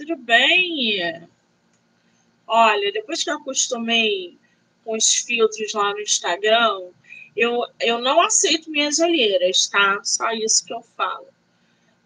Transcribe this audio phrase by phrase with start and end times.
[0.00, 1.28] tudo bem?
[2.46, 4.38] Olha, depois que eu acostumei
[4.82, 6.88] com os filtros lá no Instagram,
[7.36, 10.00] eu, eu não aceito minhas olheiras, tá?
[10.02, 11.28] Só isso que eu falo.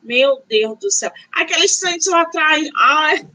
[0.03, 1.12] Meu Deus do céu.
[1.33, 2.69] Aquela estante lá atrás.
[2.77, 3.29] Ai.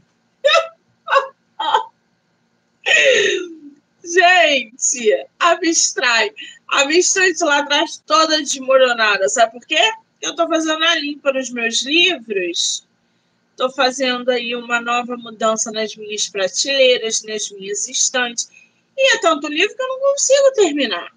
[4.04, 6.32] Gente, abstrai.
[6.68, 9.28] A estante lá atrás toda desmoronada.
[9.28, 9.92] Sabe por quê?
[10.20, 12.86] Eu estou fazendo a limpa nos meus livros.
[13.60, 18.48] Estou fazendo aí uma nova mudança nas minhas prateleiras, nas minhas estantes.
[18.96, 21.14] E é tanto livro que eu não consigo terminar,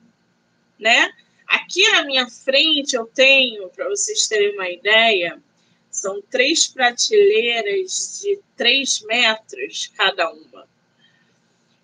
[0.77, 1.09] né?
[1.47, 5.41] Aqui na minha frente eu tenho, para vocês terem uma ideia,
[5.89, 10.67] são três prateleiras de três metros cada uma.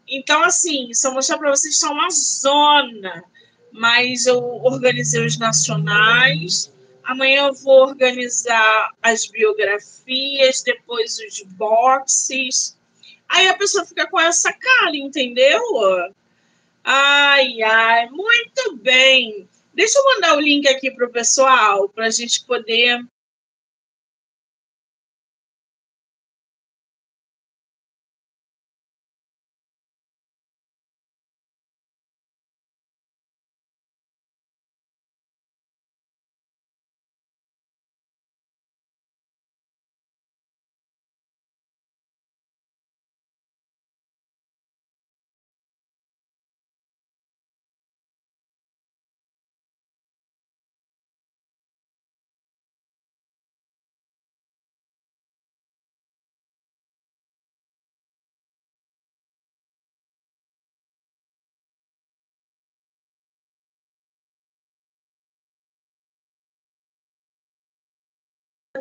[0.06, 3.24] Então, assim, só mostrar para vocês são uma zona,
[3.72, 6.70] mas eu organizei os nacionais.
[7.10, 12.78] Amanhã eu vou organizar as biografias, depois os boxes.
[13.28, 15.60] Aí a pessoa fica com essa cara, entendeu?
[16.84, 19.50] Ai, ai, muito bem.
[19.74, 23.04] Deixa eu mandar o link aqui para o pessoal, para a gente poder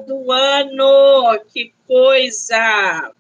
[0.05, 1.45] do ano.
[1.53, 3.13] Que coisa!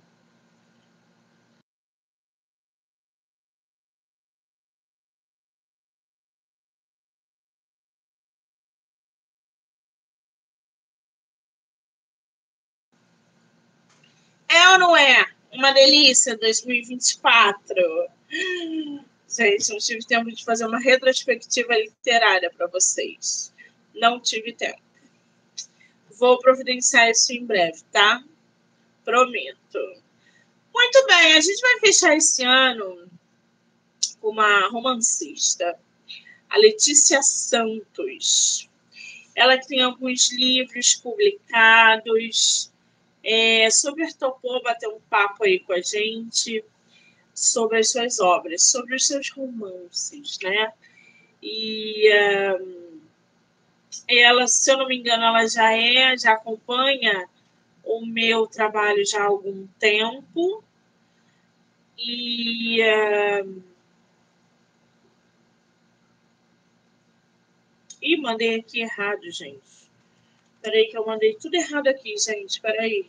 [14.48, 15.26] É ou não é?
[15.53, 17.74] Uma delícia 2024.
[19.28, 23.53] Gente, não tive tempo de fazer uma retrospectiva literária para vocês.
[23.94, 24.88] Não tive tempo.
[26.18, 28.22] Vou providenciar isso em breve, tá?
[29.04, 30.02] Prometo.
[30.74, 33.08] Muito bem, a gente vai fechar esse ano
[34.20, 35.78] com uma romancista,
[36.50, 38.68] a Letícia Santos.
[39.34, 42.72] Ela tem alguns livros publicados.
[43.22, 46.64] É, super topou bater um papo aí com a gente
[47.32, 50.72] sobre as suas obras, sobre os seus romances, né?
[51.40, 52.10] E.
[52.60, 52.88] Um,
[54.08, 57.28] ela, se eu não me engano, ela já é, já acompanha
[57.84, 60.62] o meu trabalho já há algum tempo.
[61.96, 63.62] E uh,
[68.00, 69.60] Ih, mandei aqui errado, gente.
[70.62, 72.60] Peraí que eu mandei tudo errado aqui, gente.
[72.60, 73.08] Peraí.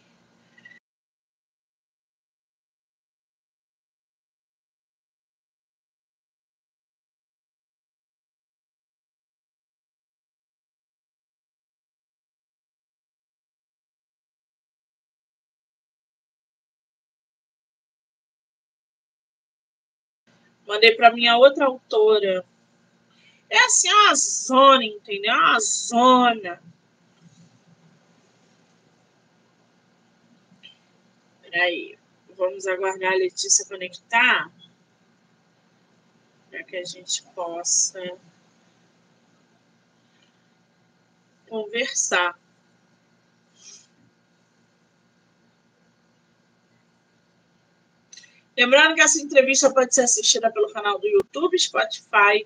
[20.69, 22.45] Mandei para minha outra autora.
[23.49, 25.33] É assim, é uma zona, entendeu?
[25.33, 26.61] É uma zona.
[31.41, 31.97] Peraí.
[32.37, 34.51] Vamos aguardar a Letícia conectar.
[36.51, 38.15] Para que a gente possa
[41.49, 42.39] conversar.
[48.59, 52.45] Lembrando que essa entrevista pode ser assistida pelo canal do YouTube, Spotify,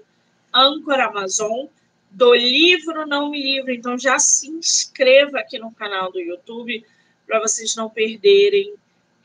[0.54, 1.66] Anchor, Amazon,
[2.12, 3.76] do livro Não Me Livre.
[3.76, 6.86] Então já se inscreva aqui no canal do YouTube
[7.26, 8.76] para vocês não perderem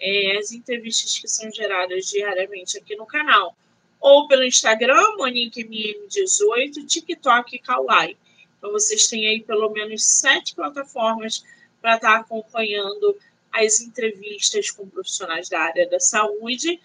[0.00, 3.54] é, as entrevistas que são geradas diariamente aqui no canal.
[4.00, 8.16] Ou pelo Instagram, MoniqueMM18, TikTok e Kawaii.
[8.56, 11.44] Então vocês têm aí pelo menos sete plataformas
[11.82, 13.14] para estar tá acompanhando
[13.52, 16.80] as entrevistas com profissionais da área da saúde,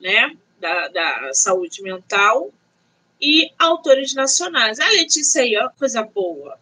[0.00, 2.52] né, da, da saúde mental,
[3.20, 4.80] e autores nacionais.
[4.80, 6.58] A Letícia aí, ó, coisa boa.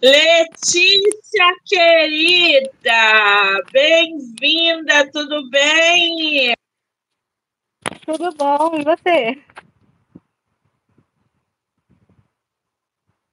[0.00, 2.70] Letícia, querida,
[3.72, 6.54] bem-vinda, tudo bem?
[8.04, 9.42] Tudo bom, e você?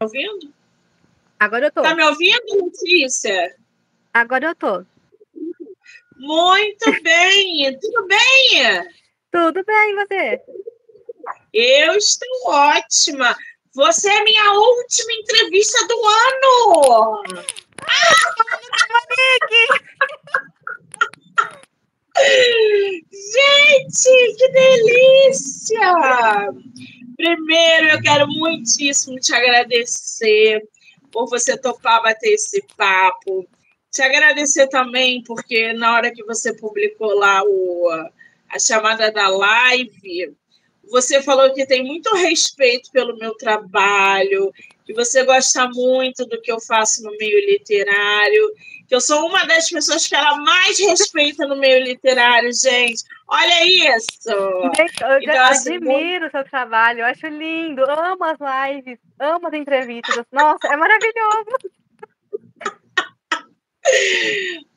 [0.06, 0.54] Ouvindo?
[1.40, 1.82] Agora eu tô.
[1.82, 3.56] Tá me ouvindo, Letícia?
[4.14, 4.86] Agora eu tô.
[6.18, 7.78] Muito bem.
[7.80, 8.90] Tudo bem?
[9.32, 10.42] Tudo bem, você?
[11.54, 13.36] Eu estou ótima.
[13.74, 17.24] Você é minha última entrevista do ano.
[23.12, 26.50] Gente, que delícia!
[27.16, 30.68] Primeiro, eu quero muitíssimo te agradecer
[31.12, 33.48] por você topar bater esse papo.
[33.92, 37.90] Te agradecer também, porque na hora que você publicou lá o,
[38.50, 40.36] a chamada da live,
[40.90, 44.52] você falou que tem muito respeito pelo meu trabalho,
[44.86, 48.52] que você gosta muito do que eu faço no meio literário,
[48.88, 53.04] que eu sou uma das pessoas que ela mais respeita no meio literário, gente.
[53.28, 54.30] Olha isso!
[54.30, 54.72] Eu
[55.22, 60.24] então, assim, admiro o seu trabalho, eu acho lindo, amo as lives, amo as entrevistas.
[60.32, 61.50] Nossa, é maravilhoso!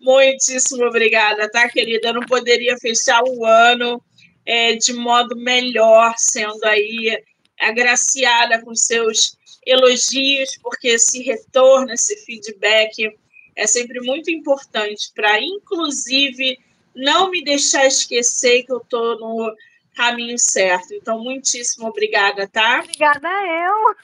[0.01, 2.09] Muitíssimo obrigada, tá, querida?
[2.09, 4.03] Eu não poderia fechar o ano
[4.47, 7.23] é, de modo melhor, sendo aí
[7.61, 9.38] agraciada com seus
[9.69, 13.17] elogios, porque esse retorno, esse feedback
[13.55, 16.59] é sempre muito importante para, inclusive,
[16.95, 19.55] não me deixar esquecer que eu estou no
[19.95, 20.95] caminho certo.
[20.95, 22.81] Então, muitíssimo obrigada, tá?
[22.81, 23.97] Obrigada eu.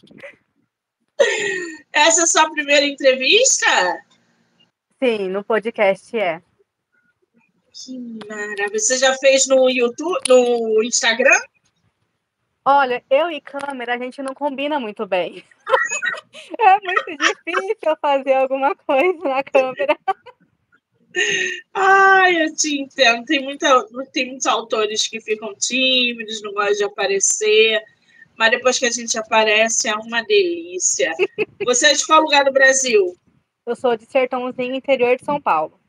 [1.92, 3.66] Essa é a sua primeira entrevista?
[5.02, 6.42] Sim, no podcast é.
[7.72, 7.98] Que
[8.28, 8.78] maravilha.
[8.78, 11.40] Você já fez no YouTube, no Instagram?
[12.64, 15.42] Olha, eu e câmera, a gente não combina muito bem.
[16.58, 19.98] é muito difícil fazer alguma coisa na câmera.
[21.74, 23.24] Ai, eu te entendo.
[23.24, 27.82] Tem, muita, tem muitos autores que ficam tímidos, não gostam de aparecer.
[28.38, 31.12] Mas depois que a gente aparece, é uma delícia.
[31.64, 33.14] Você é de qual lugar do Brasil?
[33.66, 35.80] Eu sou de Sertãozinho, interior de São Paulo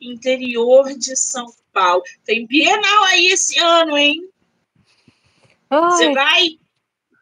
[0.00, 2.02] interior de São Paulo.
[2.24, 4.29] Tem Bienal aí esse ano, hein?
[5.70, 6.58] Você vai?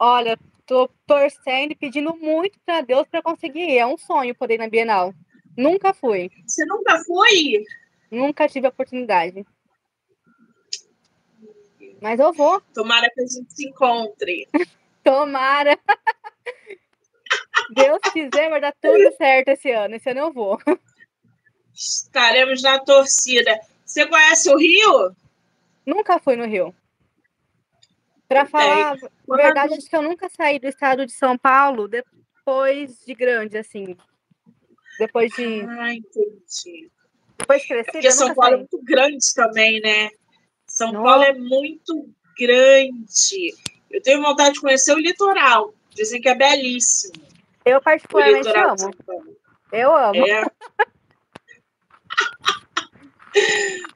[0.00, 3.77] Olha, tô torcendo e pedindo muito para Deus para conseguir.
[3.77, 5.12] É um sonho poder ir na Bienal.
[5.56, 6.31] Nunca fui.
[6.47, 7.65] Você nunca foi?
[8.11, 9.45] Nunca tive a oportunidade.
[12.00, 12.61] Mas eu vou.
[12.73, 14.49] Tomara que a gente se encontre.
[15.05, 15.79] Tomara.
[17.75, 19.97] Deus quiser, vai dar tudo certo esse ano.
[19.97, 20.59] Esse ano eu vou.
[21.75, 23.61] Estaremos na torcida.
[23.85, 25.15] Você conhece o Rio?
[25.85, 26.75] Nunca fui noRio.
[28.29, 28.99] Para falar
[29.31, 33.57] a verdade, acho que eu nunca saí do estado de São Paulo depois de grande,
[33.57, 33.97] assim.
[34.99, 35.63] Depois de.
[35.63, 36.91] Ah, entendi.
[37.39, 37.93] Depois de crescer.
[37.93, 38.55] Porque São Paulo saí.
[38.55, 40.11] é muito grande também, né?
[40.67, 41.05] São Nossa.
[41.05, 43.55] Paulo é muito grande.
[43.91, 45.73] Eu tenho vontade de conhecer o litoral.
[45.91, 47.15] Dizem que é belíssimo.
[47.65, 48.91] Eu particularmente amo.
[49.73, 50.27] Eu amo.
[50.27, 50.45] É.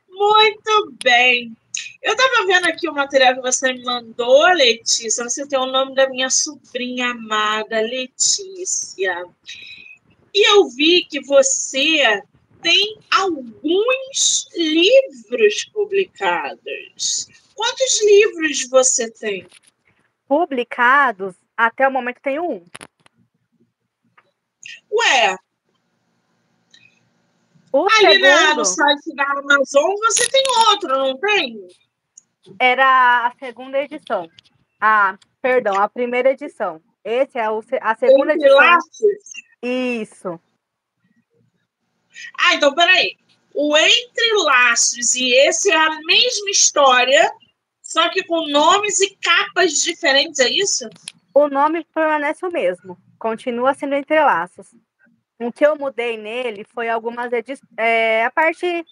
[0.08, 1.56] Muito bem.
[2.02, 5.22] Eu estava vendo aqui o material que você me mandou, Letícia.
[5.22, 9.25] Você tem o nome da minha sobrinha amada, Letícia.
[10.34, 12.22] E eu vi que você
[12.60, 17.28] tem alguns livros publicados.
[17.54, 19.46] Quantos livros você tem?
[20.26, 22.64] Publicados, até o momento tenho um.
[24.91, 25.36] Ué,
[27.72, 31.69] o Ali segundo, na, no site da Amazon você tem outro, não tem?
[32.58, 34.29] Era a segunda edição.
[34.81, 36.81] Ah, perdão, a primeira edição.
[37.05, 38.56] Esse é o, a segunda Entre edição.
[38.56, 39.32] Laços?
[39.63, 40.41] Isso.
[42.39, 43.17] Ah, então peraí.
[43.55, 47.31] O Entre Laços e esse é a mesma história,
[47.82, 50.89] só que com nomes e capas diferentes, é isso?
[51.34, 52.96] O nome permanece o mesmo.
[53.19, 54.69] Continua sendo Entre Laços.
[55.39, 57.69] O que eu mudei nele foi algumas edições.
[57.77, 58.84] É, a parte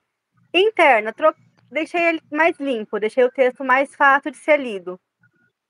[0.53, 1.35] interna, tro...
[1.71, 4.99] deixei ele mais limpo, deixei o texto mais fácil de ser lido.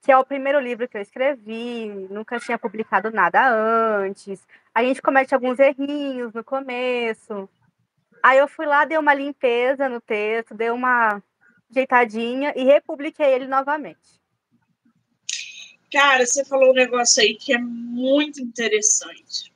[0.02, 4.46] Que é o primeiro livro que eu escrevi, nunca tinha publicado nada antes.
[4.74, 7.48] A gente comete alguns errinhos no começo.
[8.22, 11.22] Aí eu fui lá, dei uma limpeza no texto, dei uma
[11.70, 14.20] ajeitadinha e republiquei ele novamente.
[15.92, 19.52] Cara, você falou um negócio aí que é muito interessante.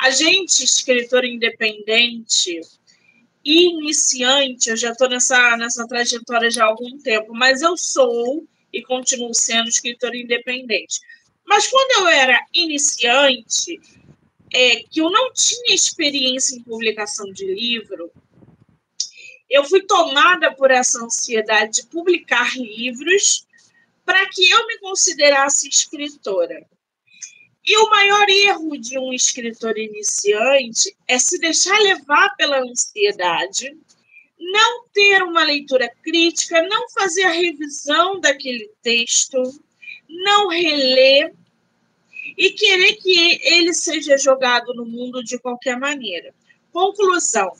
[0.00, 2.60] A gente, escritor independente
[3.48, 8.82] iniciante, eu já estou nessa, nessa trajetória já há algum tempo, mas eu sou e
[8.82, 11.00] continuo sendo escritor independente.
[11.46, 13.80] Mas quando eu era iniciante,
[14.52, 18.12] é, que eu não tinha experiência em publicação de livro,
[19.48, 23.46] eu fui tomada por essa ansiedade de publicar livros
[24.04, 26.66] para que eu me considerasse escritora.
[27.68, 33.76] E o maior erro de um escritor iniciante é se deixar levar pela ansiedade,
[34.40, 39.42] não ter uma leitura crítica, não fazer a revisão daquele texto,
[40.08, 41.34] não reler
[42.38, 46.34] e querer que ele seja jogado no mundo de qualquer maneira.
[46.72, 47.52] Conclusão: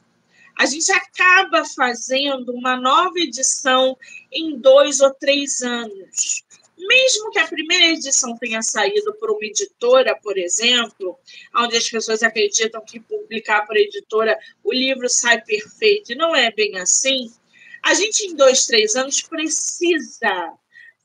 [0.57, 3.95] a gente acaba fazendo uma nova edição
[4.33, 6.45] em dois ou três anos.
[6.79, 11.19] Mesmo que a primeira edição tenha saído por uma editora, por exemplo,
[11.57, 16.53] onde as pessoas acreditam que publicar por editora o livro sai perfeito, e não é
[16.53, 17.33] bem assim,
[17.83, 20.53] a gente em dois, três anos precisa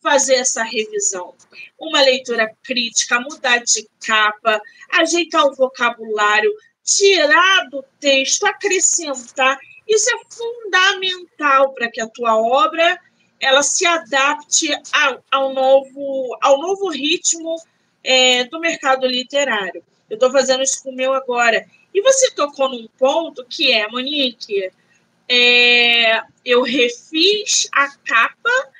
[0.01, 1.33] fazer essa revisão.
[1.79, 4.61] Uma leitura crítica, mudar de capa,
[4.91, 6.53] ajeitar o vocabulário,
[6.83, 9.57] tirar do texto, acrescentar.
[9.87, 12.99] Isso é fundamental para que a tua obra
[13.43, 17.55] ela se adapte ao, ao novo, ao novo ritmo
[18.03, 19.83] é, do mercado literário.
[20.09, 21.65] Eu estou fazendo isso com o meu agora.
[21.93, 24.71] E você tocou num ponto que é, Monique,
[25.29, 28.73] é, eu refiz a capa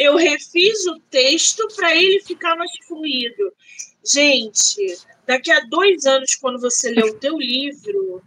[0.00, 3.52] eu refiz o texto para ele ficar mais fluido.
[4.02, 8.22] Gente, daqui a dois anos, quando você ler o teu livro,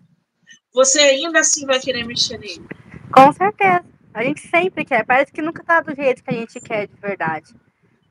[0.71, 2.63] você ainda assim vai querer mexer nele.
[3.11, 3.83] Com certeza.
[4.13, 5.05] A gente sempre quer.
[5.05, 7.53] Parece que nunca tá do jeito que a gente quer de verdade.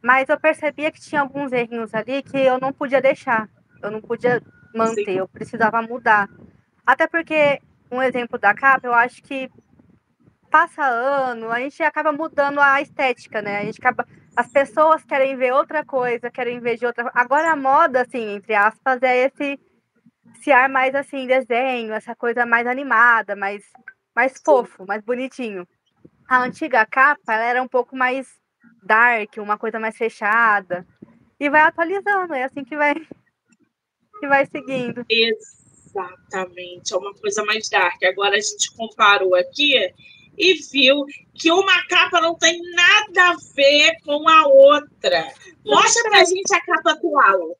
[0.03, 3.49] Mas eu percebia que tinha alguns errinhos ali que eu não podia deixar.
[3.81, 4.43] Eu não podia
[4.75, 5.19] manter, Sim.
[5.19, 6.29] eu precisava mudar.
[6.85, 9.49] Até porque, um exemplo da capa, eu acho que
[10.51, 13.59] passa ano, a gente acaba mudando a estética, né?
[13.59, 14.07] A gente acaba,
[14.37, 17.11] as pessoas querem ver outra coisa, querem ver de outra.
[17.15, 19.59] Agora a moda, assim, entre aspas, é esse,
[20.35, 23.63] esse ar mais assim desenho, essa coisa mais animada, mais
[24.15, 25.67] mais fofo, mais bonitinho.
[26.29, 28.29] A antiga capa, ela era um pouco mais
[28.83, 30.87] dark, uma coisa mais fechada.
[31.39, 32.95] E vai atualizando, é assim que vai
[34.21, 35.05] que vai seguindo.
[35.09, 38.03] Exatamente, é uma coisa mais dark.
[38.05, 39.75] Agora a gente comparou aqui
[40.39, 45.33] e viu que uma capa não tem nada a ver com a outra.
[45.65, 47.59] Mostra pra gente a capa atual.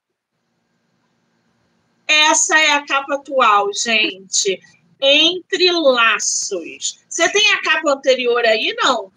[2.07, 4.61] Essa é a capa atual, gente.
[5.03, 7.05] Entre laços.
[7.09, 9.13] Você tem a capa anterior aí, não?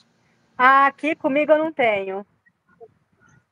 [0.57, 2.25] Ah, aqui comigo eu não tenho.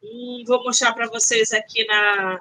[0.04, 2.40] Hum, vou mostrar para vocês aqui na,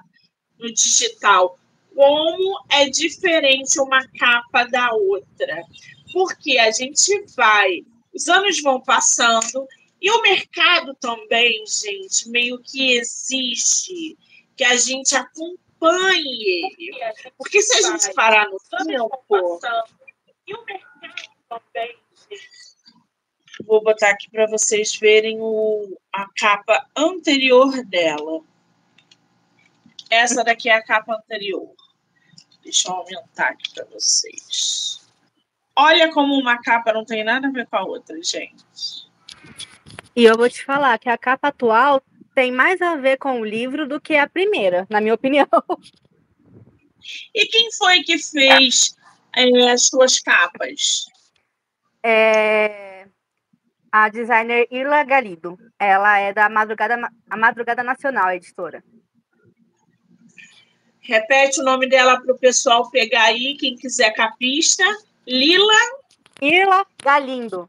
[0.59, 1.59] no digital
[1.95, 5.63] como é diferente uma capa da outra
[6.13, 7.85] porque a gente vai,
[8.15, 9.67] os anos vão passando
[10.01, 14.17] e o mercado também, gente, meio que exige
[14.57, 16.77] que a gente acompanhe ele.
[17.37, 19.61] Porque se a gente parar no tempo.
[20.47, 21.97] E o mercado também,
[23.67, 28.41] Vou botar aqui para vocês verem o, a capa anterior dela.
[30.11, 31.73] Essa daqui é a capa anterior.
[32.63, 35.07] Deixa eu aumentar aqui para vocês.
[35.77, 39.09] Olha como uma capa não tem nada a ver com a outra, gente.
[40.15, 42.03] E eu vou te falar que a capa atual
[42.35, 45.49] tem mais a ver com o livro do que a primeira, na minha opinião.
[47.35, 48.95] E quem foi que fez
[49.35, 51.07] é, as suas capas?
[52.01, 53.09] É
[53.93, 55.59] a designer Irla Galido.
[55.79, 58.83] Ela é da Madrugada, a Madrugada Nacional, a editora.
[61.01, 64.85] Repete o nome dela para o pessoal pegar aí, quem quiser capista.
[65.27, 65.75] Lila.
[66.41, 67.69] Irla Galindo.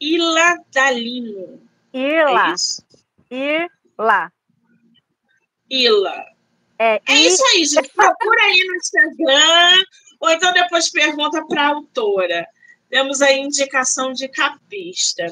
[0.00, 1.60] Ila Dalino.
[1.92, 2.52] Irla.
[2.52, 2.99] É
[3.30, 4.32] Irla.
[5.70, 6.24] Ila.
[6.78, 7.90] É, é isso aí, gente.
[7.90, 9.84] Procura aí no Instagram,
[10.18, 12.46] ou então depois pergunta para a autora.
[12.88, 15.26] Temos a indicação de capista.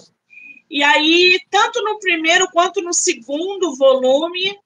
[0.71, 4.59] E aí, tanto no primeiro quanto no segundo volume,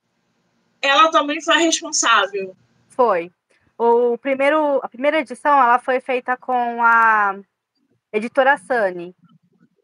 [0.81, 2.57] ela também foi responsável.
[2.89, 3.31] Foi.
[3.79, 7.37] O primeiro, a primeira edição ela foi feita com a
[8.13, 9.15] editora Sunny.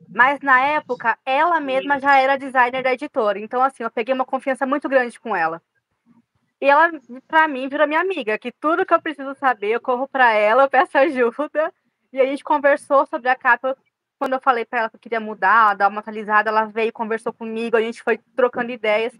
[0.08, 3.38] Mas na época, ela mesma já era designer da editora.
[3.38, 5.62] Então, assim, eu peguei uma confiança muito grande com ela.
[6.60, 6.90] E ela,
[7.26, 10.64] para mim, virou minha amiga, que tudo que eu preciso saber, eu corro para ela,
[10.64, 11.72] eu peço ajuda.
[12.12, 13.76] E a gente conversou sobre a capa.
[14.18, 17.32] Quando eu falei para ela que eu queria mudar, dar uma atualizada, ela veio, conversou
[17.32, 19.12] comigo, a gente foi trocando ideias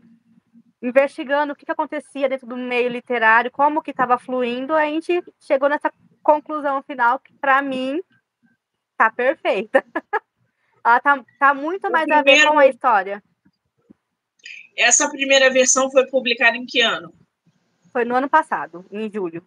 [0.80, 5.22] investigando o que, que acontecia dentro do meio literário, como que estava fluindo, a gente
[5.40, 5.92] chegou nessa
[6.22, 8.00] conclusão final que, para mim,
[8.96, 9.84] tá perfeita.
[10.84, 12.30] Ela tá, tá muito mais primeiro...
[12.30, 13.22] a ver com a história.
[14.76, 17.12] Essa primeira versão foi publicada em que ano?
[17.92, 19.44] Foi no ano passado, em julho.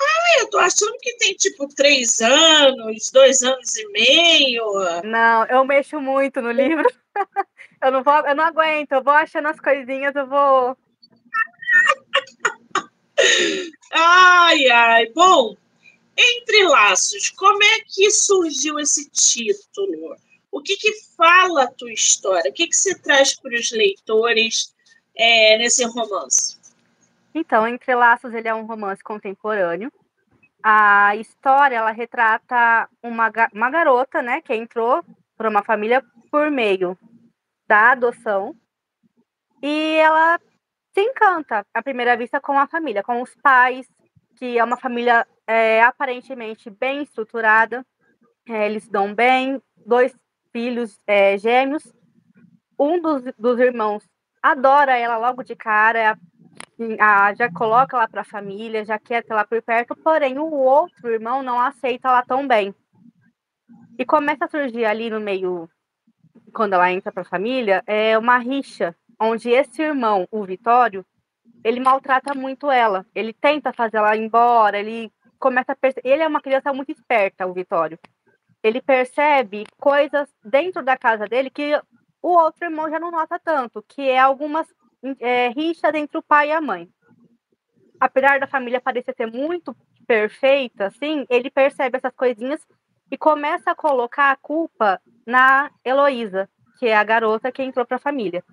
[0.00, 4.64] Ah, eu tô achando que tem tipo três anos, dois anos e meio.
[5.04, 6.86] Não, eu mexo muito no livro.
[7.82, 10.76] eu não vou, eu não aguento, eu vou achando as coisinhas, eu vou.
[13.92, 15.06] ai, ai.
[15.14, 15.56] Bom,
[16.18, 20.16] entre laços, como é que surgiu esse título?
[20.50, 22.50] O que, que fala a tua história?
[22.50, 24.74] O que, que você traz para os leitores
[25.14, 26.58] é, nesse romance?
[27.34, 29.92] Então, Entre Laços, ele é um romance contemporâneo.
[30.60, 35.04] A história, ela retrata uma, uma garota, né, que entrou
[35.36, 36.98] para uma família por meio
[37.68, 38.56] da adoção.
[39.62, 40.40] E ela
[40.92, 43.86] se encanta, à primeira vista, com a família, com os pais,
[44.36, 47.84] que é uma família é, aparentemente bem estruturada.
[48.46, 50.14] É, eles dão bem, dois
[50.52, 51.82] filhos é, gêmeos.
[52.78, 54.04] Um dos, dos irmãos
[54.42, 56.14] adora ela logo de cara, é
[57.00, 60.52] a, já coloca ela para a família, já quer ter ela por perto, porém o
[60.52, 62.72] outro irmão não aceita ela tão bem.
[63.98, 65.68] E começa a surgir ali no meio,
[66.52, 71.04] quando ela entra para a família, é uma rixa, onde esse irmão, o Vitório,
[71.64, 73.04] ele maltrata muito ela.
[73.12, 76.08] Ele tenta fazer ela embora, ele começa a perceber.
[76.08, 77.98] Ele é uma criança muito esperta, o Vitório.
[78.62, 81.80] Ele percebe coisas dentro da casa dele que
[82.20, 84.66] o outro irmão já não nota tanto, que é algumas
[85.20, 86.88] é, rixa entre o pai e a mãe.
[88.00, 89.76] Apesar da família parecer ser muito
[90.06, 92.60] perfeita, assim, ele percebe essas coisinhas
[93.10, 97.96] e começa a colocar a culpa na Heloísa, que é a garota que entrou para
[97.96, 98.44] a família.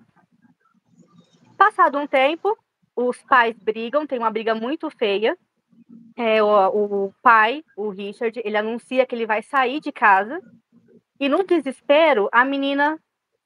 [1.56, 2.56] Passado um tempo,
[2.94, 5.36] os pais brigam, tem uma briga muito feia.
[6.16, 6.48] É, o,
[7.06, 10.40] o pai, o Richard, ele anuncia que ele vai sair de casa
[11.20, 12.98] e no desespero a menina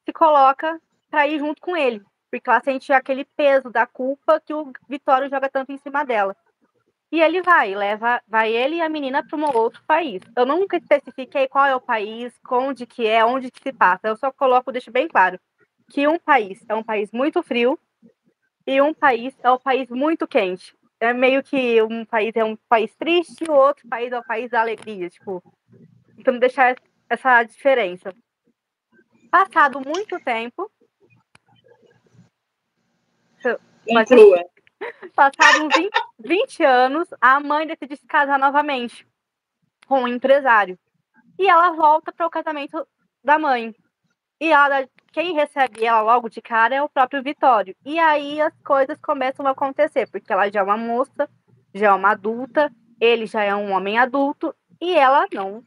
[0.04, 0.80] se coloca
[1.10, 5.28] para ir junto com ele porque ela sente aquele peso da culpa que o Vitório
[5.28, 6.36] joga tanto em cima dela.
[7.12, 10.22] E ele vai, leva, vai ele e a menina para um outro país.
[10.36, 14.06] Eu nunca especifiquei qual é o país, onde que é, onde que se passa.
[14.06, 15.40] Eu só coloco, deixo bem claro,
[15.90, 17.76] que um país é um país muito frio
[18.64, 20.72] e um país é um país muito quente.
[21.00, 24.22] É meio que um país é um país triste e o outro país é um
[24.22, 25.42] país da alegria, tipo.
[26.18, 26.76] Então deixar
[27.08, 28.14] essa diferença.
[29.30, 30.70] Passado muito tempo,
[33.86, 34.44] Inclua.
[35.14, 39.06] Passaram 20, 20 anos, a mãe decide se casar novamente
[39.86, 40.78] com um empresário.
[41.38, 42.86] E ela volta para o casamento
[43.22, 43.74] da mãe.
[44.40, 47.76] E ela, quem recebe ela logo de cara é o próprio Vitório.
[47.84, 51.28] E aí as coisas começam a acontecer, porque ela já é uma moça,
[51.74, 55.62] já é uma adulta, ele já é um homem adulto, e ela não.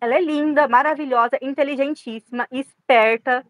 [0.00, 3.44] Ela é linda, maravilhosa, inteligentíssima, esperta,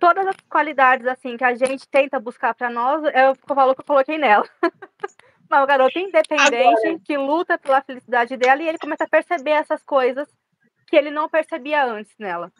[0.00, 3.86] todas as qualidades assim que a gente tenta buscar para nós, eu falo que eu
[3.86, 4.48] coloquei nela.
[5.48, 7.00] Uma garota independente Agora.
[7.04, 10.28] que luta pela felicidade dela e ele começa a perceber essas coisas
[10.86, 12.52] que ele não percebia antes nela.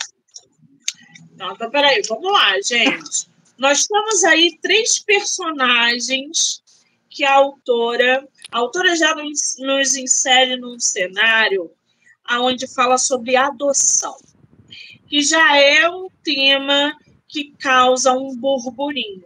[1.40, 3.26] Não, então peraí, vamos lá, gente.
[3.56, 6.62] Nós temos aí três personagens
[7.08, 11.70] que a autora, a autora já nos, nos insere num cenário
[12.26, 14.14] aonde fala sobre adoção,
[15.08, 16.94] que já é um tema
[17.26, 19.24] que causa um burburinho.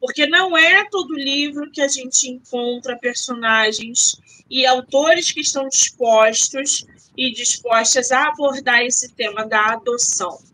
[0.00, 4.20] Porque não é todo livro que a gente encontra personagens
[4.50, 6.84] e autores que estão dispostos
[7.16, 10.50] e dispostas a abordar esse tema da adoção.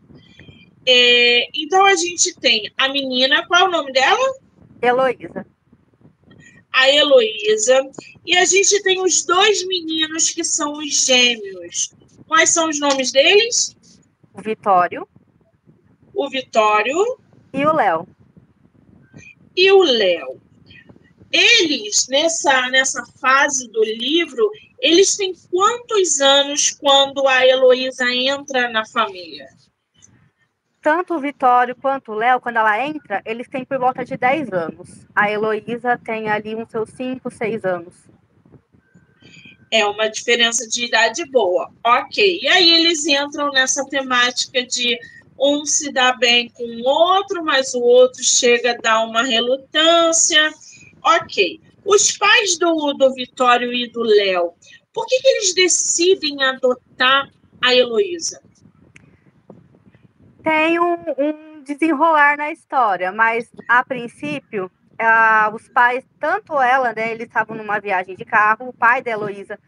[0.91, 4.39] É, então a gente tem a menina, qual é o nome dela?
[4.81, 5.47] Heloísa.
[6.73, 7.91] A Heloísa.
[8.25, 11.93] E a gente tem os dois meninos que são os gêmeos.
[12.27, 13.77] Quais são os nomes deles?
[14.33, 15.07] O Vitório
[16.19, 17.21] o Vitório.
[17.53, 18.09] E o Léo.
[19.57, 20.43] E o Léo.
[21.31, 28.85] Eles, nessa, nessa fase do livro, eles têm quantos anos quando a Heloísa entra na
[28.85, 29.47] família?
[30.89, 34.51] Tanto o Vitório quanto o Léo, quando ela entra, eles têm por volta de 10
[34.55, 34.89] anos.
[35.15, 37.95] A Heloísa tem ali uns seus 5, 6 anos.
[39.71, 41.71] É uma diferença de idade boa.
[41.85, 42.41] Ok.
[42.41, 44.99] E aí eles entram nessa temática de
[45.39, 50.55] um se dá bem com o outro, mas o outro chega a dar uma relutância.
[51.05, 51.61] Ok.
[51.85, 54.55] Os pais do, do Vitório e do Léo,
[54.95, 57.31] por que, que eles decidem adotar
[57.63, 58.48] a Heloísa?
[60.49, 64.71] Tem um, um, desenrolar na história, mas a princípio,
[65.53, 69.59] os pais, tanto ela, né, eles estavam numa viagem de carro, o pai da Heloísa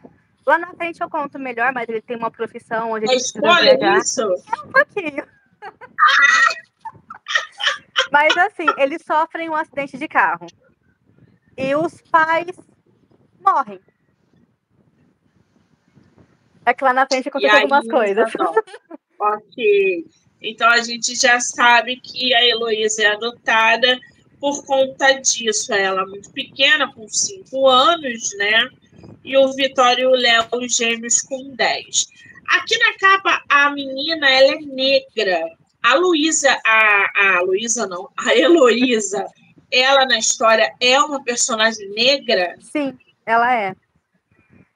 [0.47, 3.99] Lá na frente eu conto melhor, mas ele tem uma profissão onde ele precisa viajar.
[3.99, 4.23] isso?
[4.23, 5.27] É um pouquinho.
[8.11, 10.47] Mas assim, eles sofrem um acidente de carro.
[11.57, 12.59] E os pais
[13.39, 13.81] morrem.
[16.65, 18.33] É que lá na frente aconteceu algumas coisas.
[19.21, 20.05] ok.
[20.43, 23.99] Então a gente já sabe que a Heloísa é adotada
[24.41, 25.73] por conta disso.
[25.73, 28.69] Ela é muito pequena, com 5 anos, né?
[29.23, 32.07] E o Vitório e o Léo, gêmeos, com 10.
[32.49, 35.45] Aqui na capa, a menina ela é negra.
[35.83, 39.27] A Luísa, a, a Luísa não, a Heloísa,
[39.71, 42.57] ela na história é uma personagem negra?
[42.61, 43.75] Sim, ela é.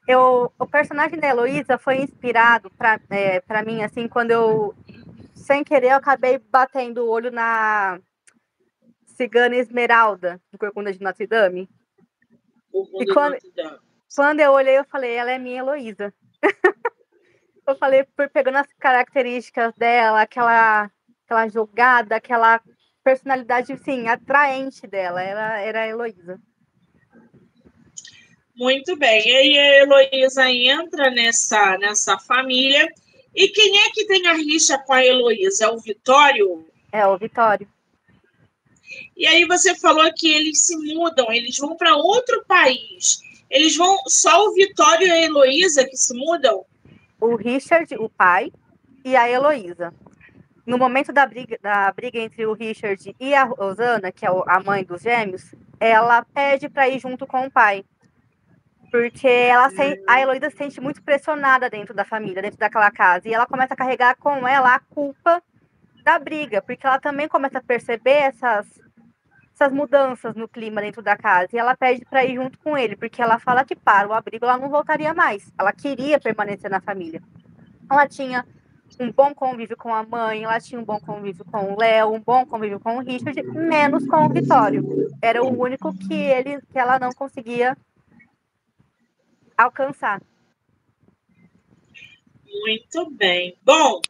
[0.06, 4.74] Eu, o personagem da Heloísa foi inspirado para é, mim, assim, quando eu,
[5.44, 8.00] sem querer, eu acabei batendo o olho na
[9.06, 11.68] Cigana Esmeralda, do Corcunda de Notre Dame.
[12.98, 13.36] E quando,
[14.14, 16.12] quando eu olhei, eu falei, ela é minha Heloísa.
[17.68, 20.90] eu falei, por pegando as características dela, aquela,
[21.24, 22.60] aquela jogada, aquela
[23.04, 26.40] personalidade, sim, atraente dela, ela era a Heloísa.
[28.56, 29.28] Muito bem.
[29.28, 32.88] E aí a Heloísa entra nessa, nessa família.
[33.34, 35.64] E quem é que tem a rixa com a Heloísa?
[35.64, 36.66] É o Vitório?
[36.92, 37.68] É, o Vitório.
[39.16, 43.20] E aí você falou que eles se mudam, eles vão para outro país.
[43.50, 46.64] Eles vão só o Vitório e a Heloísa que se mudam?
[47.20, 48.52] O Richard, o pai,
[49.04, 49.92] e a Heloísa.
[50.66, 54.60] No momento da briga, da briga entre o Richard e a Rosana, que é a
[54.60, 57.84] mãe dos gêmeos, ela pede para ir junto com o pai.
[58.94, 63.28] Porque ela se, a Heloísa se sente muito pressionada dentro da família, dentro daquela casa.
[63.28, 65.42] E ela começa a carregar com ela a culpa
[66.04, 68.68] da briga, porque ela também começa a perceber essas,
[69.52, 71.48] essas mudanças no clima dentro da casa.
[71.52, 74.44] E ela pede para ir junto com ele, porque ela fala que para o abrigo
[74.44, 75.52] ela não voltaria mais.
[75.58, 77.20] Ela queria permanecer na família.
[77.90, 78.46] Ela tinha
[79.00, 82.20] um bom convívio com a mãe, ela tinha um bom convívio com o Léo, um
[82.20, 84.86] bom convívio com o Richard, menos com o Vitório.
[85.20, 87.76] Era o único que ele que ela não conseguia
[89.56, 90.22] alcançar.
[92.46, 93.56] Muito bem.
[93.62, 94.00] Bom,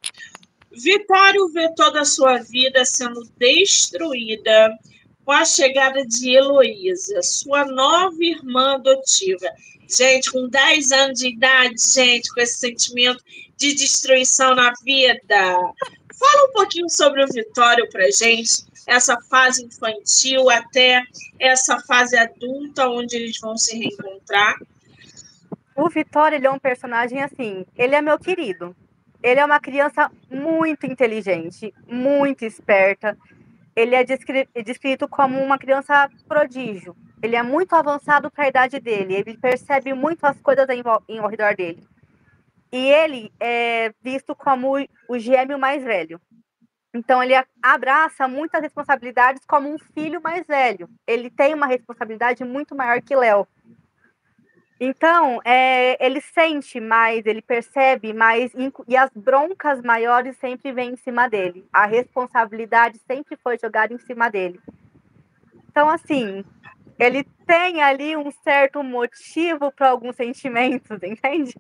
[0.71, 4.77] Vitório vê toda a sua vida sendo destruída
[5.25, 9.47] com a chegada de Heloísa, sua nova irmã adotiva.
[9.89, 13.23] Gente, com 10 anos de idade, gente, com esse sentimento
[13.57, 15.57] de destruição na vida.
[16.19, 21.03] Fala um pouquinho sobre o Vitório pra gente, essa fase infantil até
[21.39, 24.57] essa fase adulta, onde eles vão se reencontrar.
[25.77, 28.75] O Vitório, ele é um personagem assim, ele é meu querido.
[29.23, 33.17] Ele é uma criança muito inteligente, muito esperta.
[33.75, 34.05] Ele é
[34.63, 36.95] descrito como uma criança prodígio.
[37.23, 39.15] Ele é muito avançado para a idade dele.
[39.15, 41.83] Ele percebe muito as coisas em, em ao redor dele.
[42.71, 44.77] E ele é visto como
[45.09, 46.21] o gêmeo mais velho.
[46.93, 50.89] Então ele abraça muitas responsabilidades como um filho mais velho.
[51.07, 53.49] Ele tem uma responsabilidade muito maior que Léo.
[54.79, 58.53] Então, é, ele sente mais, ele percebe mais,
[58.89, 61.67] e as broncas maiores sempre vêm em cima dele.
[61.73, 64.61] A responsabilidade sempre foi jogada em cima dele.
[65.71, 66.45] Então, assim,
[66.99, 71.55] ele tem ali um certo motivo para alguns sentimentos, entende?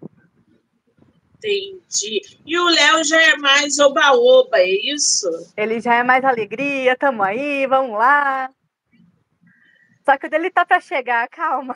[1.36, 2.20] Entendi.
[2.44, 5.28] E o Léo já é mais oba-oba, é isso?
[5.56, 8.50] Ele já é mais alegria, tamo aí, vamos lá.
[10.04, 11.74] Só que o dele tá para chegar, calma.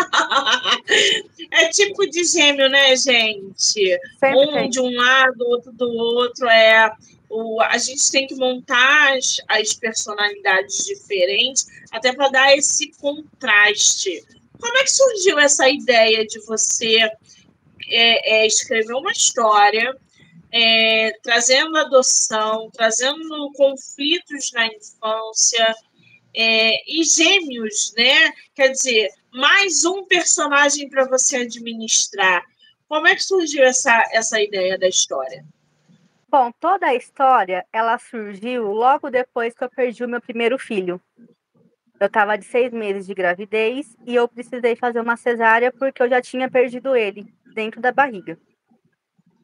[1.50, 3.98] é tipo de gêmeo, né, gente?
[4.18, 4.70] Sempre um tem.
[4.70, 6.48] de um lado, outro do outro.
[6.48, 6.90] É
[7.30, 14.24] o, a gente tem que montar as, as personalidades diferentes, até para dar esse contraste.
[14.60, 16.98] Como é que surgiu essa ideia de você
[17.88, 19.96] é, é, escrever uma história,
[20.52, 25.74] é, trazendo adoção, trazendo conflitos na infância?
[26.34, 28.32] É, e gêmeos, né?
[28.54, 32.44] Quer dizer, mais um personagem para você administrar.
[32.88, 35.44] Como é que surgiu essa, essa ideia da história?
[36.28, 41.00] Bom, toda a história ela surgiu logo depois que eu perdi o meu primeiro filho.
[41.98, 46.08] Eu estava de seis meses de gravidez e eu precisei fazer uma cesárea porque eu
[46.08, 48.38] já tinha perdido ele dentro da barriga.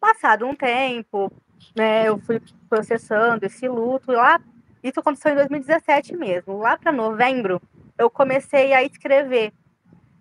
[0.00, 1.30] Passado um tempo,
[1.76, 4.10] né, eu fui processando esse luto.
[4.10, 4.40] Lá,
[4.82, 6.58] isso aconteceu em 2017 mesmo.
[6.58, 7.60] Lá para novembro,
[7.98, 9.52] eu comecei a escrever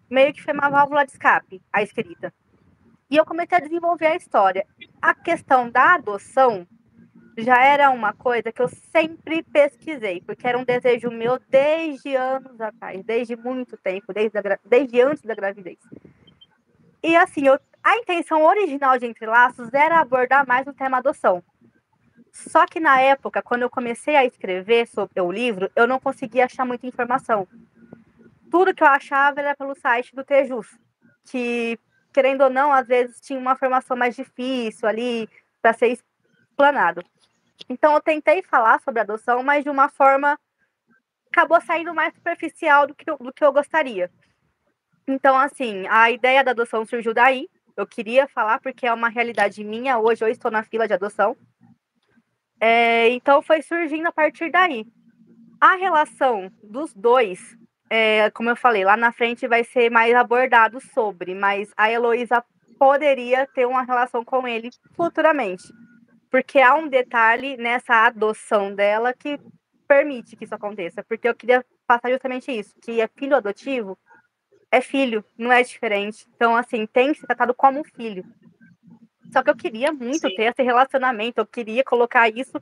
[0.09, 2.33] meio que foi uma válvula de escape, a escrita.
[3.09, 4.65] E eu comecei a desenvolver a história.
[5.01, 6.67] A questão da adoção
[7.37, 12.59] já era uma coisa que eu sempre pesquisei, porque era um desejo meu desde anos
[12.59, 15.77] atrás, desde muito tempo, desde, a, desde antes da gravidez.
[17.03, 21.43] E assim, eu, a intenção original de Entre Laços era abordar mais o tema adoção.
[22.31, 26.45] Só que na época, quando eu comecei a escrever sobre o livro, eu não conseguia
[26.45, 27.47] achar muita informação
[28.49, 30.67] tudo que eu achava era pelo site do Tejus,
[31.25, 31.79] que
[32.13, 35.29] querendo ou não, às vezes tinha uma formação mais difícil ali
[35.61, 35.97] para ser
[36.51, 37.03] explanado.
[37.69, 40.39] Então eu tentei falar sobre adoção, mas de uma forma
[41.29, 44.09] acabou saindo mais superficial do que, eu, do que eu gostaria.
[45.07, 47.49] Então, assim, a ideia da adoção surgiu daí.
[47.75, 49.99] Eu queria falar porque é uma realidade minha.
[49.99, 51.35] Hoje eu estou na fila de adoção.
[52.59, 54.87] É, então foi surgindo a partir daí.
[55.59, 57.57] A relação dos dois,
[57.89, 62.43] é, como eu falei, lá na frente vai ser mais abordado sobre, mas a Heloísa
[62.79, 65.63] poderia ter uma relação com ele futuramente.
[66.29, 69.39] Porque há um detalhe nessa adoção dela que
[69.87, 71.03] permite que isso aconteça.
[71.03, 73.97] Porque eu queria passar justamente isso, que é filho adotivo,
[74.71, 76.27] é filho, não é diferente.
[76.35, 78.25] Então, assim, tem que ser tratado como um filho.
[79.31, 80.35] Só que eu queria muito Sim.
[80.35, 82.61] ter esse relacionamento, eu queria colocar isso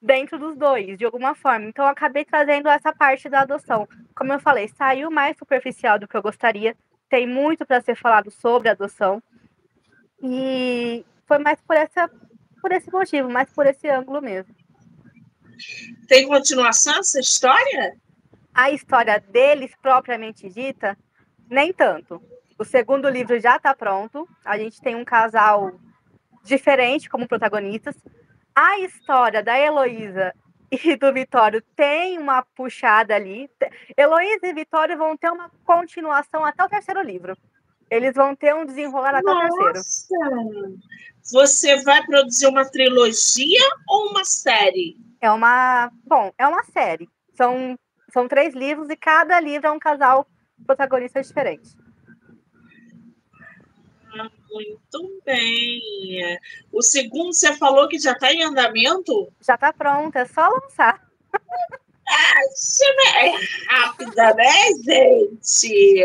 [0.00, 1.66] dentro dos dois, de alguma forma.
[1.66, 3.88] Então, eu acabei trazendo essa parte da adoção.
[4.14, 6.76] Como eu falei, saiu mais superficial do que eu gostaria.
[7.08, 9.22] Tem muito para ser falado sobre adoção.
[10.22, 12.10] E foi mais por, essa,
[12.60, 14.54] por esse motivo, mais por esse ângulo mesmo.
[16.08, 17.96] Tem continuação essa história?
[18.54, 20.96] A história deles, propriamente dita,
[21.48, 22.22] nem tanto.
[22.58, 24.28] O segundo livro já está pronto.
[24.44, 25.78] A gente tem um casal
[26.42, 27.94] diferente como protagonistas.
[28.56, 30.34] A história da Heloísa
[30.72, 33.50] e do Vitório tem uma puxada ali.
[33.94, 37.36] Heloísa e Vitório vão ter uma continuação até o terceiro livro.
[37.90, 39.46] Eles vão ter um desenrolar até Nossa.
[39.46, 40.78] o terceiro.
[41.32, 44.96] Você vai produzir uma trilogia ou uma série?
[45.20, 45.92] É uma.
[46.06, 47.10] Bom, é uma série.
[47.34, 47.78] São,
[48.10, 50.26] são três livros e cada livro é um casal
[50.66, 51.76] protagonista diferente.
[54.50, 55.80] Muito bem.
[56.72, 59.32] O segundo você falou que já está em andamento?
[59.40, 61.06] Já está pronto, é só lançar.
[62.08, 63.32] Ah, é
[63.68, 66.04] rápida, né, gente?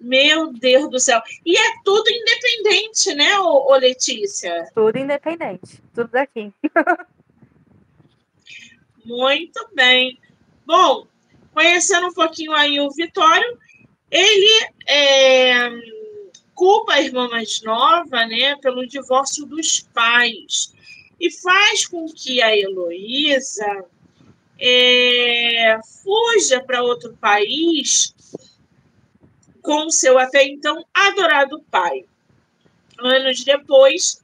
[0.00, 1.20] Meu Deus do céu.
[1.44, 4.68] E é tudo independente, né, ô, ô Letícia?
[4.74, 5.80] Tudo independente.
[5.94, 6.52] Tudo daqui.
[9.04, 10.18] Muito bem.
[10.66, 11.06] Bom,
[11.52, 13.58] conhecendo um pouquinho aí o Vitório,
[14.10, 15.68] ele é,
[16.60, 20.74] culpa a irmã mais nova, né, pelo divórcio dos pais
[21.18, 23.86] e faz com que a Heloísa
[24.58, 28.14] é, fuja para outro país
[29.62, 32.04] com seu até então adorado pai.
[32.98, 34.22] Anos depois,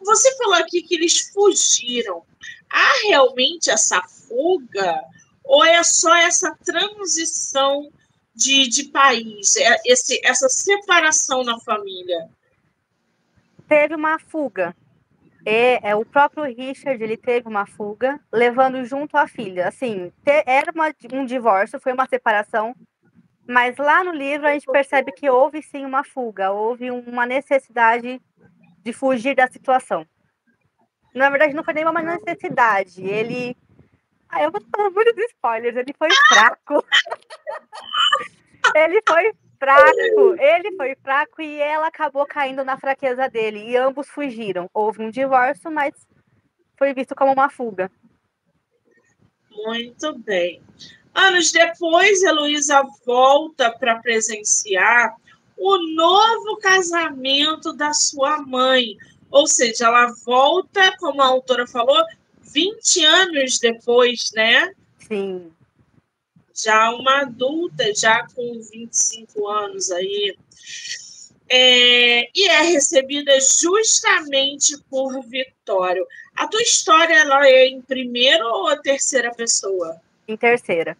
[0.00, 2.24] você falou aqui que eles fugiram.
[2.68, 5.00] Há realmente essa fuga?
[5.44, 7.92] Ou é só essa transição
[8.34, 12.28] de, de país, é esse, essa separação na família?
[13.68, 14.74] Teve uma fuga.
[15.44, 19.68] É, é, o próprio Richard ele teve uma fuga, levando junto a filha.
[19.68, 22.74] Assim, te, era uma, um divórcio, foi uma separação,
[23.46, 28.20] mas lá no livro a gente percebe que houve sim uma fuga, houve uma necessidade
[28.82, 30.06] de fugir da situação.
[31.14, 33.02] Na verdade, não foi nenhuma necessidade.
[33.02, 33.56] Ele.
[34.28, 35.76] Ah, eu vou falar muitos spoilers.
[35.76, 36.84] Ele foi fraco.
[38.74, 40.34] ele foi fraco.
[40.38, 43.70] Ele foi fraco e ela acabou caindo na fraqueza dele.
[43.70, 44.68] E ambos fugiram.
[44.72, 45.94] Houve um divórcio, mas
[46.76, 47.90] foi visto como uma fuga.
[49.50, 50.62] Muito bem.
[51.14, 55.14] Anos depois, Heloísa volta para presenciar
[55.56, 58.96] o novo casamento da sua mãe,
[59.30, 62.02] ou seja, ela volta, como a autora falou,
[62.40, 64.72] 20 anos depois, né?
[64.98, 65.52] Sim.
[66.62, 70.36] Já uma adulta, já com 25 anos aí.
[71.48, 76.06] É, e é recebida justamente por Vitório.
[76.36, 80.00] A tua história ela é em primeira ou terceira pessoa?
[80.28, 80.96] Em terceira.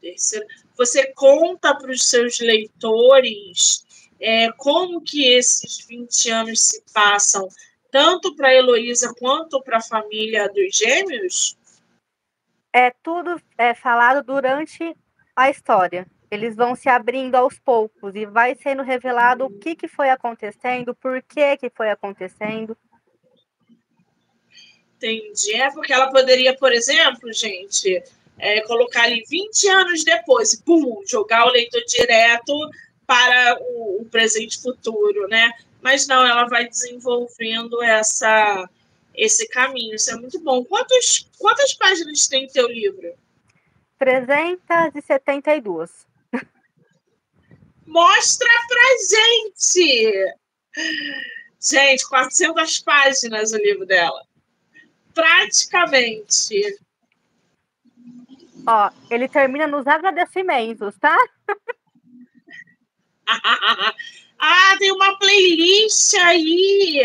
[0.00, 0.46] Terceira.
[0.76, 3.84] Você conta para os seus leitores
[4.18, 7.48] é, como que esses 20 anos se passam,
[7.90, 11.56] tanto para a Heloísa quanto para a família dos gêmeos?
[12.72, 14.96] É tudo é falado durante
[15.34, 16.06] a história.
[16.30, 20.94] Eles vão se abrindo aos poucos e vai sendo revelado o que, que foi acontecendo,
[20.94, 22.76] por que, que foi acontecendo.
[24.96, 25.54] Entendi.
[25.54, 28.02] É porque ela poderia, por exemplo, gente,
[28.38, 32.52] é, colocar ali 20 anos depois, pum, jogar o leitor direto
[33.06, 35.50] para o, o presente futuro, né?
[35.82, 38.68] Mas não, ela vai desenvolvendo essa
[39.20, 39.94] esse caminho.
[39.94, 40.64] Isso é muito bom.
[40.64, 43.14] Quantos, quantas páginas tem teu livro?
[43.98, 46.08] 372.
[47.86, 50.34] Mostra pra gente!
[51.60, 54.26] Gente, 400 páginas o livro dela.
[55.12, 56.78] Praticamente.
[58.66, 61.18] Ó, ele termina nos agradecimentos, tá?
[64.38, 67.02] ah, tem uma playlist aí.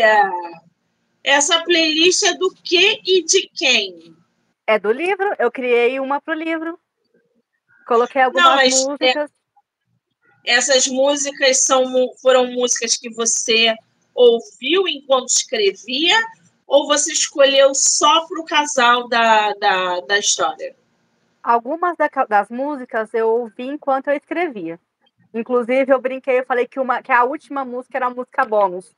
[1.26, 4.16] Essa playlist é do que e de quem?
[4.64, 5.34] É do livro.
[5.40, 6.78] Eu criei uma pro livro.
[7.84, 9.30] Coloquei algumas Não, músicas.
[10.46, 10.52] É...
[10.54, 11.84] Essas músicas são,
[12.22, 13.74] foram músicas que você
[14.14, 16.16] ouviu enquanto escrevia
[16.64, 20.76] ou você escolheu só para o casal da, da, da história?
[21.42, 24.78] Algumas da, das músicas eu ouvi enquanto eu escrevia.
[25.34, 28.94] Inclusive, eu brinquei, eu falei que, uma, que a última música era a música bônus.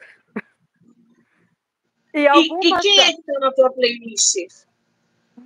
[2.15, 4.37] E, e, e quem é que tá na tua playlist?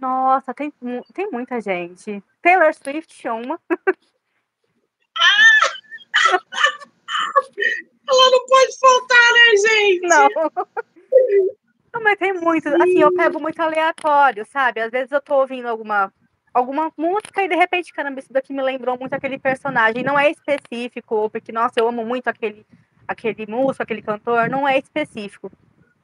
[0.01, 0.72] Nossa, tem,
[1.12, 2.22] tem muita gente.
[2.40, 3.61] Taylor Swift, uma.
[5.14, 5.62] Ah!
[8.09, 10.01] Ela não pode faltar, né, gente?
[10.09, 10.29] Não.
[11.94, 12.68] Não, mas tem muito.
[12.68, 14.81] Assim, eu pego muito aleatório, sabe?
[14.81, 16.12] Às vezes eu tô ouvindo alguma,
[16.53, 20.03] alguma música e de repente, caramba, isso daqui me lembrou muito aquele personagem.
[20.03, 22.66] Não é específico, porque, nossa, eu amo muito aquele,
[23.07, 24.48] aquele músico, aquele cantor.
[24.48, 25.51] Não é específico.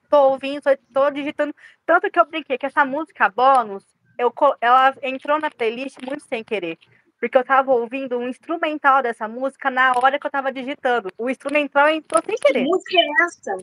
[0.09, 1.55] Tô ouvindo, tô, tô digitando.
[1.85, 3.85] Tanto que eu brinquei que essa música bônus,
[4.19, 6.79] eu, ela entrou na playlist muito sem querer.
[7.21, 11.11] Porque eu tava ouvindo um instrumental dessa música na hora que eu tava digitando.
[11.19, 12.63] O instrumental entrou sem querer.
[12.63, 13.57] Que música é essa?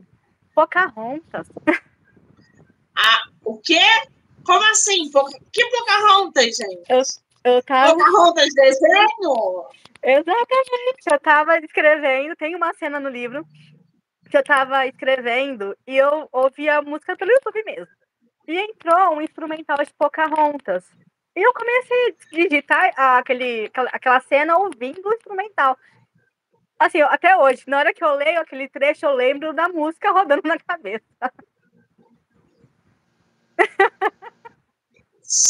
[0.53, 1.47] Pocahontas.
[2.97, 3.81] Ah, o quê?
[4.45, 5.11] Como assim?
[5.51, 6.89] Que Pocahontas, gente?
[6.89, 7.01] Eu,
[7.43, 7.93] eu tava...
[7.93, 9.65] Pocahontas desenho?
[10.01, 11.03] Exatamente.
[11.11, 13.45] Eu tava escrevendo, tem uma cena no livro
[14.29, 17.87] que eu tava escrevendo e eu ouvi a música pelo YouTube mesmo.
[18.47, 20.85] E entrou um instrumental de Pocahontas.
[21.35, 25.77] E eu comecei a digitar aquele, aquela cena ouvindo o instrumental.
[26.77, 30.47] Assim, até hoje, na hora que eu leio aquele trecho, eu lembro da música rodando
[30.47, 31.03] na cabeça.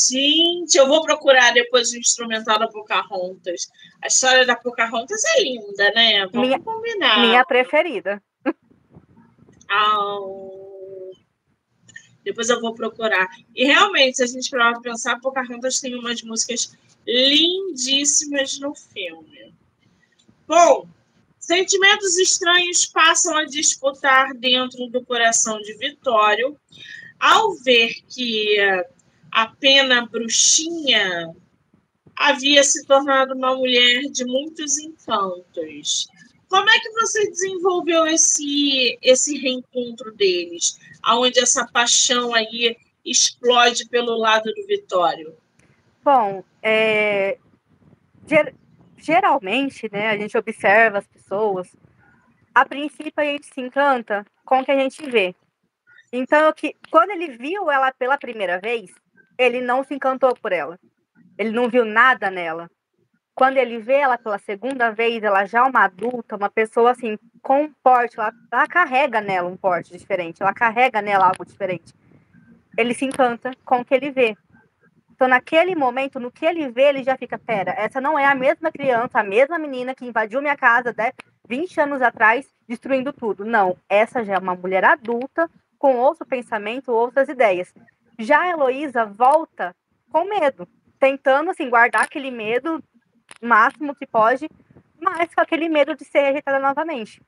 [0.10, 3.68] Gente, eu vou procurar depois o instrumental da Pocahontas.
[4.02, 6.28] A história da Pocahontas é linda, né?
[6.28, 7.20] Vamos minha, combinar.
[7.20, 8.24] Minha preferida.
[9.70, 10.20] Ah,
[12.24, 13.28] depois eu vou procurar.
[13.56, 16.76] E realmente, se a gente parar para pensar, Pocahontas tem umas músicas
[17.08, 19.54] lindíssimas no filme.
[20.48, 20.88] Bom,
[21.40, 26.60] sentimentos estranhos passam a disputar dentro do coração de Vitório
[27.20, 28.58] ao ver que
[29.32, 31.36] a pena bruxinha
[32.18, 36.08] havia se tornado uma mulher de muitos encantos.
[36.50, 44.18] Como é que você desenvolveu esse, esse reencontro deles, aonde essa paixão aí explode pelo
[44.18, 45.36] lado do Vitório?
[46.04, 47.38] Bom, é,
[48.28, 48.54] ger,
[48.98, 51.68] geralmente, né, a gente observa as pessoas,
[52.54, 55.36] a princípio a gente se encanta com o que a gente vê.
[56.12, 58.92] Então, que, quando ele viu ela pela primeira vez,
[59.38, 60.80] ele não se encantou por ela.
[61.38, 62.72] Ele não viu nada nela.
[63.36, 67.20] Quando ele vê ela pela segunda vez, ela já é uma adulta, uma pessoa assim,
[67.42, 71.94] com um porte, ela, ela carrega nela um porte diferente, ela carrega nela algo diferente.
[72.78, 74.38] Ele se encanta com o que ele vê.
[75.12, 78.36] Então, naquele momento, no que ele vê, ele já fica: pera, essa não é a
[78.36, 81.12] mesma criança, a mesma menina que invadiu minha casa né,
[81.48, 83.44] 20 anos atrás, destruindo tudo.
[83.44, 87.74] Não, essa já é uma mulher adulta, com outro pensamento, outras ideias.
[88.18, 89.76] Já a Heloísa volta
[90.10, 90.68] com medo,
[90.98, 92.82] tentando assim guardar aquele medo
[93.42, 94.50] máximo que pode,
[95.00, 97.22] mas com aquele medo de ser rejeitada novamente.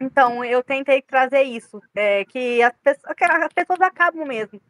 [0.00, 4.60] Então, eu tentei trazer isso, é, que as pessoas, as pessoas acabam mesmo.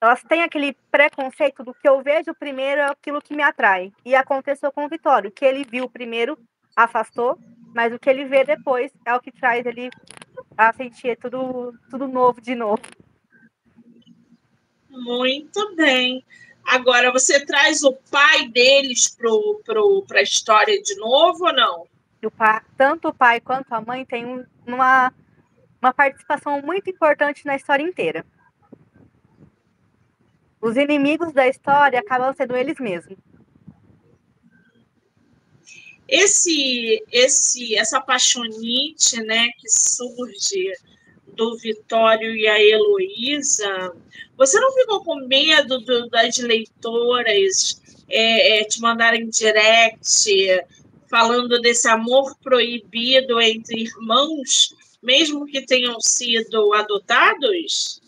[0.00, 3.92] Elas têm aquele preconceito do que eu vejo primeiro é aquilo que me atrai.
[4.04, 6.38] E aconteceu com o Vitório, que ele viu primeiro,
[6.76, 7.38] afastou,
[7.74, 9.90] mas o que ele vê depois é o que traz ele
[10.56, 12.82] a sentir tudo, tudo novo de novo.
[14.90, 16.24] Muito bem.
[16.66, 21.86] Agora, você traz o pai deles para pro, pro, a história de novo ou não?
[22.24, 25.12] O pai, tanto o pai quanto a mãe têm uma,
[25.80, 28.26] uma participação muito importante na história inteira.
[30.60, 33.16] Os inimigos da história acabam sendo eles mesmos
[36.08, 40.72] esse, esse, essa paixonite né, que surge
[41.36, 43.94] do Vitório e a Heloísa,
[44.36, 50.30] você não ficou com medo do, das leitoras é, é, te mandarem direct
[51.08, 58.00] falando desse amor proibido entre irmãos, mesmo que tenham sido adotados?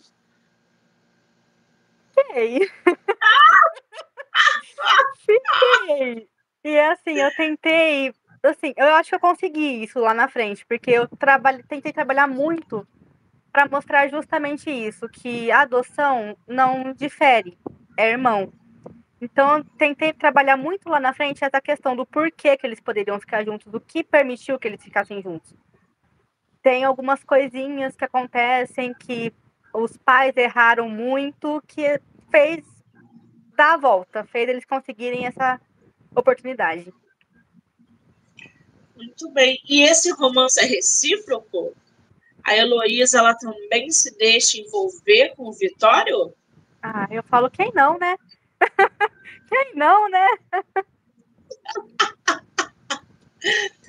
[2.13, 2.69] Fiquei.
[5.25, 6.27] Fiquei.
[6.63, 8.13] E assim, eu tentei,
[8.43, 12.27] assim, eu acho que eu consegui isso lá na frente, porque eu trabalhei, tentei trabalhar
[12.27, 12.85] muito
[13.51, 17.57] para mostrar justamente isso, que a adoção não difere,
[17.97, 18.53] é irmão.
[19.21, 23.43] Então, tentei trabalhar muito lá na frente essa questão do porquê que eles poderiam ficar
[23.43, 25.53] juntos, do que permitiu que eles ficassem juntos.
[26.61, 29.33] Tem algumas coisinhas que acontecem que
[29.73, 31.99] os pais erraram muito, que
[32.31, 32.65] fez
[33.55, 35.59] dar a volta, fez eles conseguirem essa
[36.15, 36.93] oportunidade.
[38.95, 39.61] Muito bem.
[39.67, 41.73] E esse romance é recíproco?
[42.43, 46.33] A Heloísa, ela também se deixa envolver com o Vitório?
[46.81, 48.15] Ah, eu falo quem não, né?
[49.47, 50.27] quem não, né?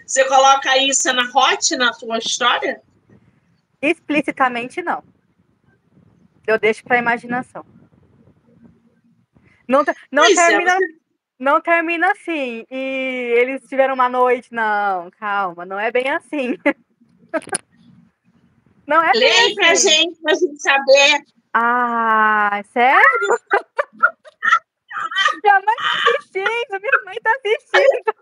[0.07, 2.83] Você coloca isso na hot na tua história?
[3.81, 5.03] Explicitamente não.
[6.47, 7.65] Eu deixo para imaginação.
[9.69, 10.99] Não, não é, termina, é, você...
[11.39, 12.67] não termina assim.
[12.69, 14.53] E eles tiveram uma noite.
[14.53, 16.59] Não, calma, não é bem assim.
[18.87, 19.55] Não é Lê assim.
[19.55, 21.25] pra gente, pra gente saber.
[21.55, 23.39] Ah, sério?
[25.43, 28.15] minha mãe tá assistindo, minha mãe tá assistindo.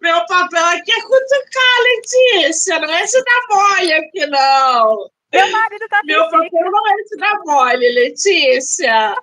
[0.00, 2.78] Meu papel aqui é cutucar, Letícia.
[2.78, 5.10] Não é se dar mole aqui, não.
[5.32, 9.16] Meu marido tá Meu papel não é se dar mole, Letícia.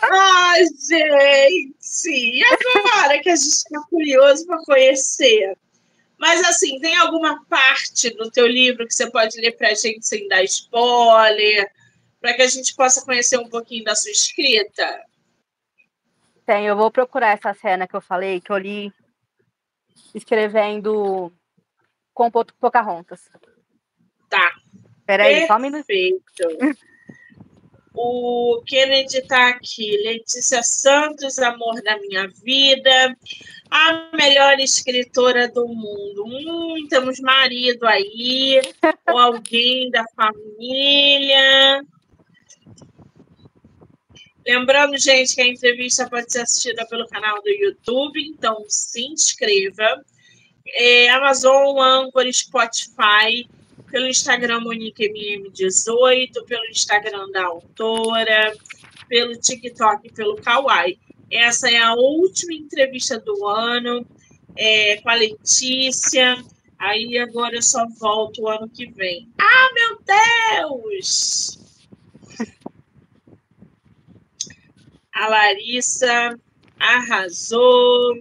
[0.00, 2.08] Ai, gente.
[2.08, 5.56] E agora que a gente tá curioso para conhecer?
[6.22, 10.06] Mas, assim, tem alguma parte do teu livro que você pode ler para a gente
[10.06, 11.68] sem dar spoiler,
[12.20, 15.04] para que a gente possa conhecer um pouquinho da sua escrita?
[16.46, 18.92] Tem, eu vou procurar essa cena que eu falei, que eu li
[20.14, 21.32] escrevendo
[22.14, 23.28] com Pocahontas.
[24.28, 24.52] Tá.
[25.04, 25.86] Peraí, só um minuto.
[27.94, 29.96] O Kennedy está aqui.
[30.02, 33.16] Letícia Santos, amor da minha vida
[33.72, 36.26] a melhor escritora do mundo.
[36.26, 38.60] Hum, temos marido aí,
[39.08, 41.82] ou alguém da família.
[44.46, 50.04] Lembrando, gente, que a entrevista pode ser assistida pelo canal do YouTube, então se inscreva.
[50.74, 53.48] É, Amazon, Anchor, Spotify,
[53.92, 58.56] pelo Instagram MoniqueMM18, pelo Instagram da autora,
[59.06, 60.98] pelo TikTok, pelo Kawaii.
[61.30, 64.06] Essa é a última entrevista do ano
[64.56, 66.42] é, com a Letícia.
[66.78, 69.30] Aí agora eu só volto o ano que vem.
[69.38, 69.98] Ah, meu
[70.62, 71.58] Deus!
[75.14, 76.40] A Larissa
[76.80, 78.14] arrasou.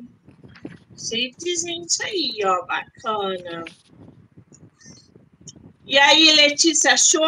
[0.98, 3.64] Cheio de gente aí, ó, bacana.
[5.92, 7.22] E aí, Letícia, achou?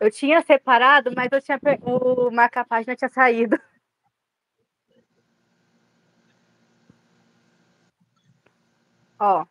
[0.00, 3.56] Eu tinha separado, mas eu tinha o marca-página tinha saído.
[9.20, 9.46] Ó.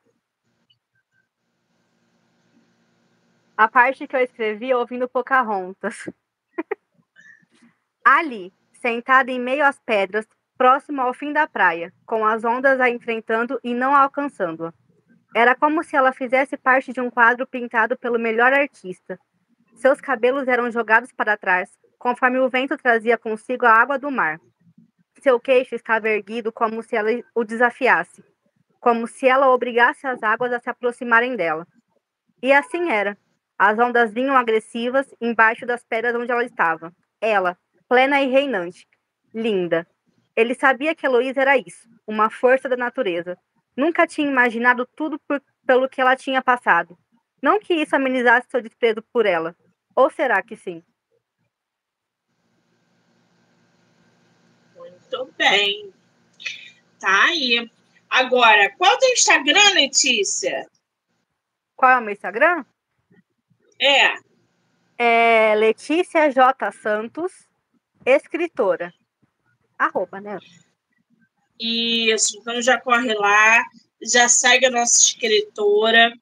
[3.56, 6.10] A parte que eu escrevi ouvindo Pocahontas.
[8.04, 10.28] Ali, sentada em meio às pedras,
[10.58, 14.74] próximo ao fim da praia, com as ondas a enfrentando e não alcançando-a.
[15.36, 19.20] Era como se ela fizesse parte de um quadro pintado pelo melhor artista.
[19.76, 21.70] Seus cabelos eram jogados para trás,
[22.00, 24.40] conforme o vento trazia consigo a água do mar.
[25.22, 28.24] Seu queixo estava erguido como se ela o desafiasse
[28.86, 31.66] como se ela obrigasse as águas a se aproximarem dela.
[32.40, 33.18] E assim era.
[33.58, 36.94] As ondas vinham agressivas embaixo das pedras onde ela estava.
[37.20, 37.58] Ela,
[37.90, 38.88] plena e reinante,
[39.34, 39.88] linda.
[40.36, 43.36] Ele sabia que Heloísa era isso, uma força da natureza.
[43.76, 46.97] Nunca tinha imaginado tudo por, pelo que ela tinha passado.
[47.41, 49.55] Não que isso amenizasse seu desprezo por ela.
[49.95, 50.84] Ou será que sim?
[54.76, 55.93] Muito bem.
[56.99, 57.69] Tá aí.
[58.09, 60.65] Agora, qual é o teu Instagram, Letícia?
[61.76, 62.65] Qual é o meu Instagram?
[63.80, 64.15] É.
[64.97, 66.71] É Letícia J.
[66.71, 67.47] Santos,
[68.05, 68.93] escritora.
[69.78, 70.39] Arroba, né?
[71.60, 73.64] Isso, então já corre lá,
[74.01, 76.14] já segue a nossa escritora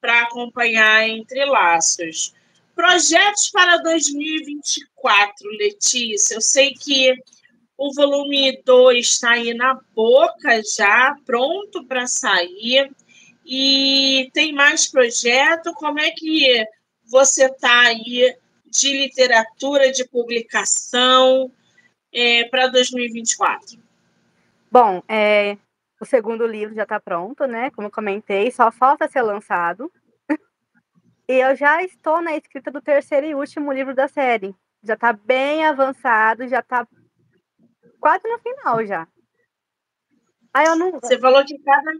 [0.00, 2.32] para acompanhar Entre Laços.
[2.74, 6.34] Projetos para 2024, Letícia.
[6.34, 7.14] Eu sei que
[7.78, 12.90] o volume 2 está aí na boca já, pronto para sair.
[13.44, 15.72] E tem mais projeto?
[15.74, 16.64] Como é que
[17.06, 21.50] você está aí de literatura, de publicação
[22.12, 23.85] é, para 2024?
[24.78, 25.56] Bom, é,
[25.98, 27.70] o segundo livro já está pronto, né?
[27.70, 29.90] Como eu comentei, só falta ser lançado.
[31.26, 34.54] e eu já estou na escrita do terceiro e último livro da série.
[34.82, 36.86] Já está bem avançado, já está
[37.98, 39.08] quase no final já.
[40.52, 40.90] Aí eu não.
[40.90, 41.92] Você falou que cada.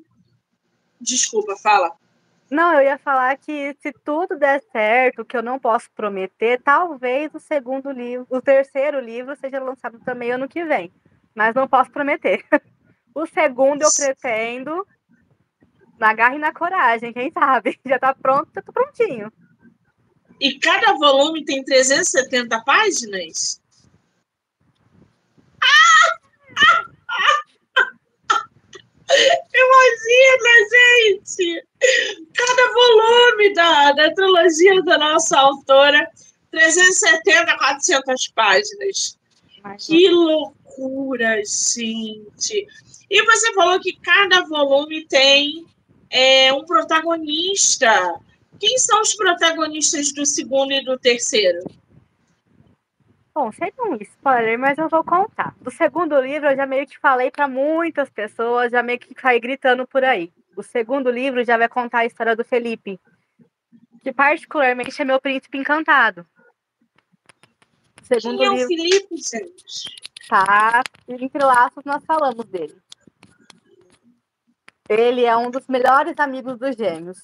[1.01, 1.97] Desculpa, fala.
[2.51, 7.35] Não, eu ia falar que se tudo der certo, que eu não posso prometer, talvez
[7.35, 10.93] o segundo livro, o terceiro livro seja lançado também ano que vem.
[11.37, 12.45] Mas não posso prometer.
[13.19, 14.87] O segundo eu pretendo
[15.99, 17.81] na garra e na coragem, quem sabe?
[17.87, 19.33] Já tá pronto, eu tô prontinho.
[20.39, 23.59] E cada volume tem 370 páginas?
[29.09, 31.67] Imagina, gente!
[32.35, 36.07] Cada volume da, da trilogia da nossa autora,
[36.51, 39.19] 370, 400 páginas.
[39.79, 42.67] Que loucura, gente!
[43.09, 45.67] E você falou que cada volume tem
[46.11, 47.91] é, um protagonista.
[48.59, 51.61] Quem são os protagonistas do segundo e do terceiro?
[53.35, 55.55] Bom, seria um spoiler, mas eu vou contar.
[55.61, 59.39] Do segundo livro, eu já meio que falei para muitas pessoas, já meio que saí
[59.39, 60.33] gritando por aí.
[60.57, 62.99] O segundo livro já vai contar a história do Felipe,
[64.03, 66.27] que particularmente é meu príncipe encantado.
[68.05, 70.06] Segundo Quem é o livro, Felipe, gente?
[70.29, 72.77] Tá, entre laços nós falamos dele.
[74.89, 77.19] Ele é um dos melhores amigos dos gêmeos.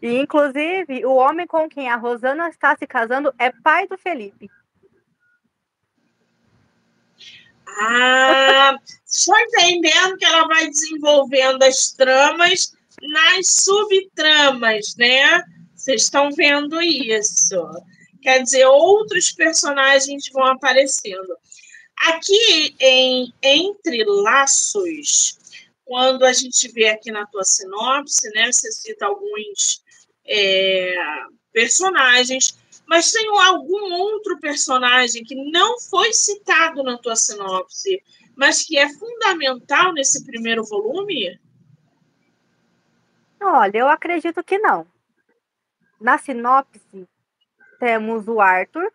[0.00, 4.48] E, inclusive, o homem com quem a Rosana está se casando é pai do Felipe.
[7.80, 8.74] Ah,
[9.06, 15.42] estou entendendo que ela vai desenvolvendo as tramas nas subtramas, né?
[15.74, 17.68] Vocês estão vendo isso.
[18.22, 21.36] Quer dizer, outros personagens vão aparecendo.
[22.06, 25.38] Aqui em Entre Laços,
[25.84, 28.52] quando a gente vê aqui na tua sinopse, né?
[28.52, 29.82] Você cita alguns
[30.26, 30.96] é,
[31.52, 32.56] personagens
[32.88, 38.02] mas tem algum outro personagem que não foi citado na tua sinopse,
[38.34, 41.38] mas que é fundamental nesse primeiro volume?
[43.38, 44.86] Olha, eu acredito que não.
[46.00, 47.06] Na sinopse,
[47.78, 48.90] temos o Arthur,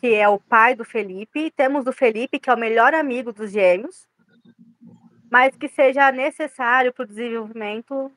[0.00, 3.32] que é o pai do Felipe, e temos o Felipe, que é o melhor amigo
[3.32, 4.08] dos gêmeos,
[5.30, 8.10] mas que seja necessário para o desenvolvimento,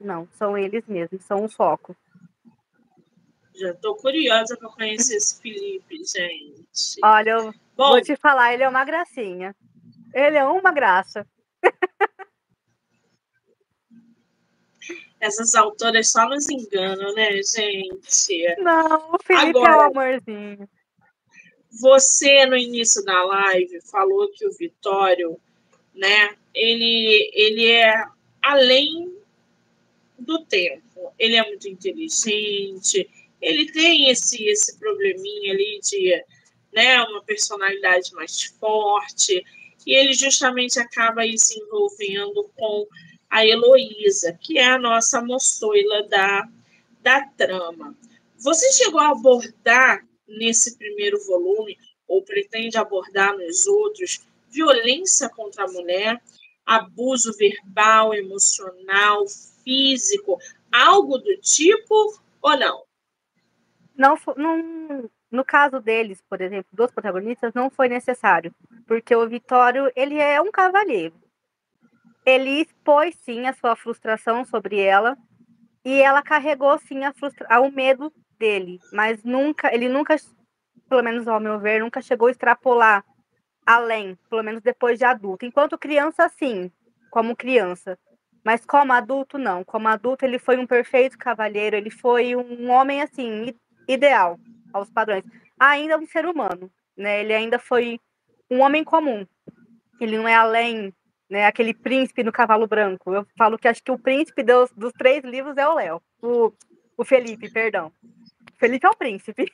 [0.00, 1.96] não, são eles mesmos, são o foco.
[3.54, 6.98] Já estou curiosa para conhecer esse Felipe, gente.
[7.04, 9.54] Olha, eu Bom, vou te falar, ele é uma gracinha.
[10.12, 11.26] Ele é uma graça.
[15.20, 18.56] Essas autoras só nos enganam, né, gente?
[18.58, 20.68] Não, o Felipe Agora, é um amorzinho.
[21.80, 25.38] Você, no início da live, falou que o Vitório,
[25.94, 28.04] né, ele, ele é
[28.42, 29.16] além
[30.18, 31.12] do tempo.
[31.18, 33.08] Ele é muito inteligente,
[33.40, 36.24] ele tem esse, esse probleminha ali de
[36.72, 39.44] né, uma personalidade mais forte,
[39.84, 42.86] e ele justamente acaba aí se envolvendo com
[43.28, 46.48] a Heloísa, que é a nossa moçoila da,
[47.00, 47.96] da trama.
[48.38, 50.04] Você chegou a abordar
[50.38, 56.20] nesse primeiro volume, ou pretende abordar nos outros, violência contra a mulher,
[56.64, 59.24] abuso verbal, emocional,
[59.64, 60.38] físico,
[60.70, 62.84] algo do tipo ou não?
[63.96, 68.54] não, não, no caso deles, por exemplo, dos protagonistas, não foi necessário,
[68.86, 71.14] porque o Vitório, ele é um cavalheiro.
[72.24, 75.16] Ele expôs, sim, a sua frustração sobre ela,
[75.84, 77.60] e ela carregou, sim, a frustra...
[77.60, 78.12] o medo
[78.42, 80.16] dele, mas nunca, ele nunca,
[80.88, 83.04] pelo menos ao meu ver, nunca chegou a extrapolar
[83.64, 85.46] além, pelo menos depois de adulto.
[85.46, 86.68] Enquanto criança, sim,
[87.08, 87.96] como criança.
[88.44, 89.62] Mas como adulto, não.
[89.62, 93.54] Como adulto, ele foi um perfeito cavalheiro, ele foi um homem, assim,
[93.86, 94.40] ideal
[94.72, 95.22] aos padrões.
[95.56, 97.20] Ainda um ser humano, né?
[97.20, 98.00] Ele ainda foi
[98.50, 99.24] um homem comum.
[100.00, 100.92] Ele não é além,
[101.30, 101.46] né?
[101.46, 103.14] Aquele príncipe no cavalo branco.
[103.14, 106.02] Eu falo que acho que o príncipe dos, dos três livros é o Léo.
[106.20, 106.52] O,
[106.98, 107.92] o Felipe, perdão.
[108.62, 109.52] Felipe é o príncipe.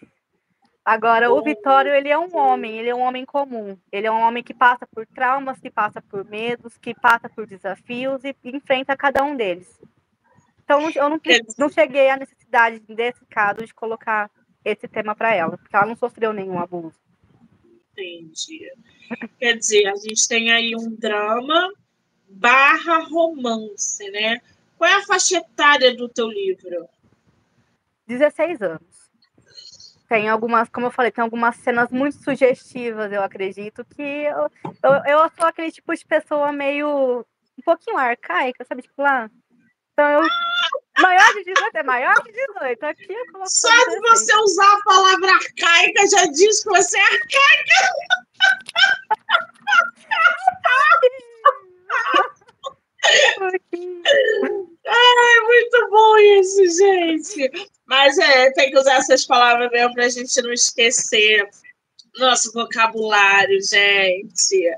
[0.85, 3.75] Agora, o Vitório, ele é um homem, ele é um homem comum.
[3.91, 7.47] Ele é um homem que passa por traumas, que passa por medos, que passa por
[7.47, 9.81] desafios e enfrenta cada um deles.
[10.63, 11.19] Então, eu não,
[11.57, 14.31] não cheguei à necessidade, desse caso, de colocar
[14.63, 17.01] esse tema para ela, porque ela não sofreu nenhum abuso.
[17.93, 18.71] Entendi.
[19.39, 21.73] Quer dizer, a gente tem aí um drama
[22.29, 24.43] barra romance, né?
[24.77, 26.87] Qual é a faixa etária do teu livro?
[28.07, 28.88] 16 anos.
[30.09, 34.51] Tem algumas, como eu falei, tem algumas cenas muito sugestivas, eu acredito, que eu,
[34.83, 37.27] eu, eu sou aquele tipo de pessoa meio
[37.59, 38.81] um pouquinho arcaica, sabe?
[38.83, 39.31] Tipo lá,
[39.93, 40.23] então eu.
[41.01, 42.83] Maior de 18 é maior de 18.
[42.85, 43.51] Aqui eu coloco.
[43.51, 47.29] Só de você usar a palavra arcaica já diz que você é arcaica.
[54.87, 55.19] Ai,
[58.18, 61.49] é, tem que usar essas palavras mesmo para a gente não esquecer
[62.18, 64.70] nosso vocabulário, gente.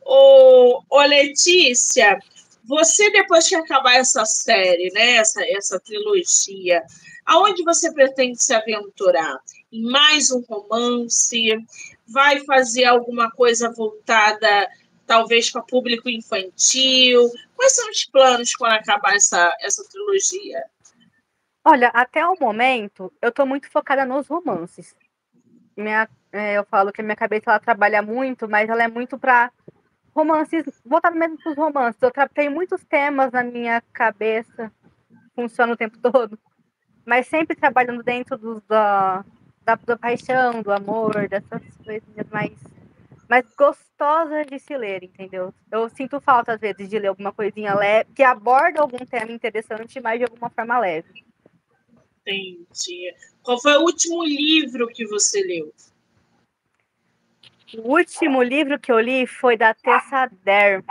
[0.00, 2.18] Ô, ô, Letícia,
[2.64, 6.82] você, depois que acabar essa série, né, essa, essa trilogia,
[7.24, 9.38] aonde você pretende se aventurar?
[9.72, 11.56] Em mais um romance?
[12.08, 14.68] Vai fazer alguma coisa voltada,
[15.06, 17.30] talvez, para público infantil?
[17.54, 20.64] Quais são os planos quando acabar essa, essa trilogia?
[21.64, 24.94] Olha, até o momento, eu estou muito focada nos romances.
[25.76, 29.18] Minha, é, eu falo que a minha cabeça ela trabalha muito, mas ela é muito
[29.18, 29.52] para
[30.14, 32.02] romances, voltado mesmo para os romances.
[32.02, 34.72] Eu tenho muitos temas na minha cabeça,
[35.34, 36.38] funciona o tempo todo,
[37.06, 39.24] mas sempre trabalhando dentro do, da,
[39.64, 42.52] da, da paixão, do amor, dessas coisinhas mais,
[43.28, 45.54] mais gostosas de se ler, entendeu?
[45.70, 50.00] Eu sinto falta, às vezes, de ler alguma coisinha leve, que aborda algum tema interessante,
[50.00, 51.29] mas de alguma forma leve.
[52.26, 53.14] Entendi.
[53.42, 55.72] Qual foi o último livro que você leu?
[57.78, 60.84] O último livro que eu li foi da Tessa Dare.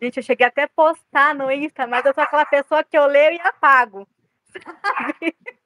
[0.00, 3.06] Gente, eu cheguei até a postar no Insta, mas eu sou aquela pessoa que eu
[3.06, 4.08] leio e apago.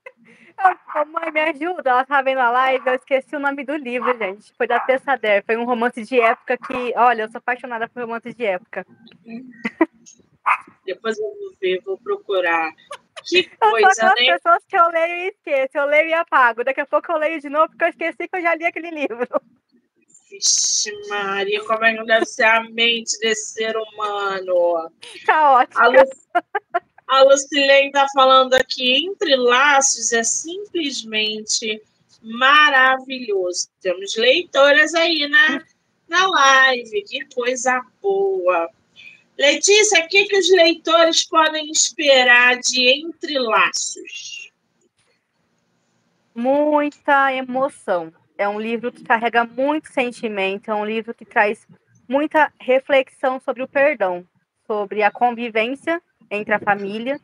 [0.94, 1.90] Eu, mãe, me ajuda.
[1.90, 4.54] Ela tá vendo a live, eu esqueci o nome do livro, gente.
[4.56, 5.44] Foi da Tessa Dare.
[5.44, 8.86] Foi um romance de época que, olha, eu sou apaixonada por romances de época.
[10.86, 12.72] Depois eu vou ver, vou procurar.
[13.26, 14.32] Que coisa, eu sou aquelas né?
[14.34, 15.78] pessoas que eu leio e esqueço.
[15.78, 16.64] Eu leio e apago.
[16.64, 18.90] Daqui a pouco eu leio de novo porque eu esqueci que eu já li aquele
[18.90, 19.28] livro.
[20.30, 24.90] Vixe, Maria, como é que deve ser a mente desse ser humano?
[25.24, 25.82] Tá ótimo.
[25.82, 25.98] A, Lu...
[27.08, 31.82] a Lucilene tá falando aqui, entre laços é simplesmente
[32.22, 33.68] maravilhoso.
[33.80, 35.62] Temos leitoras aí na,
[36.08, 38.68] na live, que coisa boa.
[39.38, 44.50] Letícia, o que, que os leitores podem esperar de Entre Laços?
[46.34, 48.12] Muita emoção.
[48.38, 51.66] É um livro que carrega muito sentimento, é um livro que traz
[52.08, 54.26] muita reflexão sobre o perdão,
[54.66, 57.20] sobre a convivência entre a família,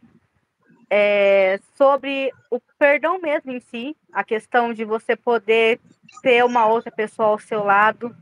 [0.90, 5.80] é, sobre o perdão mesmo em si, a questão de você poder
[6.22, 8.14] ter uma outra pessoa ao seu lado,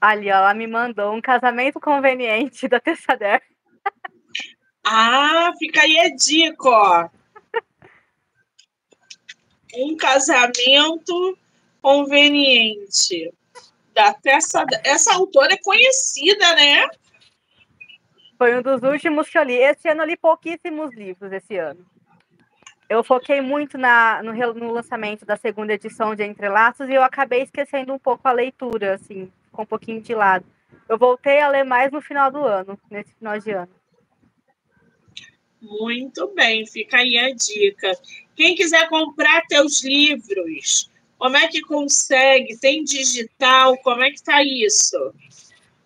[0.00, 3.42] Ali, ó, ela me mandou um casamento conveniente da Tessader.
[4.82, 7.08] Ah, fica aí a dica, ó.
[9.74, 11.38] Um casamento
[11.82, 13.32] conveniente
[13.94, 14.64] da Tessa.
[14.82, 16.88] Essa autora é conhecida, né?
[18.38, 19.54] Foi um dos últimos que eu li.
[19.54, 21.84] Esse ano eu li pouquíssimos livros esse ano.
[22.88, 27.42] Eu foquei muito na, no, no lançamento da segunda edição de Entrelaços e eu acabei
[27.42, 30.46] esquecendo um pouco a leitura, assim ficou um pouquinho de lado.
[30.88, 33.72] Eu voltei a ler mais no final do ano, nesse final de ano.
[35.60, 37.92] Muito bem, fica aí a dica.
[38.34, 42.58] Quem quiser comprar teus livros, como é que consegue?
[42.58, 43.76] Tem digital?
[43.78, 45.12] Como é que tá isso?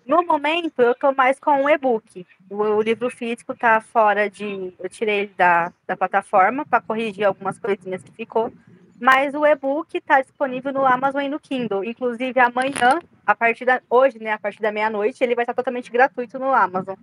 [0.07, 2.25] No momento, eu estou mais com o e-book.
[2.49, 4.73] O, o, livro físico está fora de.
[4.79, 8.53] Eu tirei ele da, da plataforma para corrigir algumas coisinhas que ficou.
[9.01, 11.85] Mas o e-book está disponível no Amazon e no Kindle.
[11.85, 13.83] Inclusive, amanhã, a partir da.
[13.91, 14.33] Hoje, né?
[14.33, 16.97] A partir da meia-noite, ele vai estar totalmente gratuito no Amazon.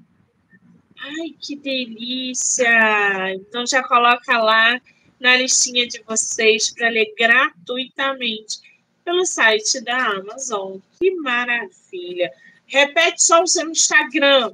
[1.04, 3.34] Ai, que delícia!
[3.34, 4.80] Então já coloca lá
[5.20, 8.60] na listinha de vocês para ler gratuitamente
[9.04, 10.78] pelo site da Amazon.
[11.00, 12.32] Que maravilha!
[12.68, 14.54] Repete só o seu Instagram.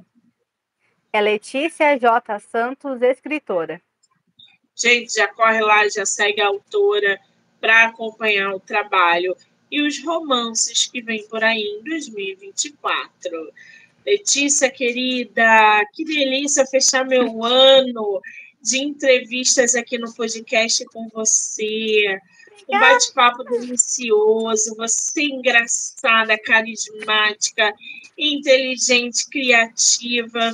[1.12, 2.40] É Letícia J.
[2.40, 3.80] Santos, escritora.
[4.80, 7.18] Gente, já corre lá, já segue a autora
[7.60, 9.36] para acompanhar o trabalho
[9.70, 13.52] e os romances que vem por aí em 2024.
[14.06, 18.20] Letícia, querida, que delícia fechar meu ano
[18.62, 22.18] de entrevistas aqui no podcast com você.
[22.68, 27.74] Um bate-papo delicioso, você engraçada, carismática,
[28.16, 30.52] inteligente, criativa.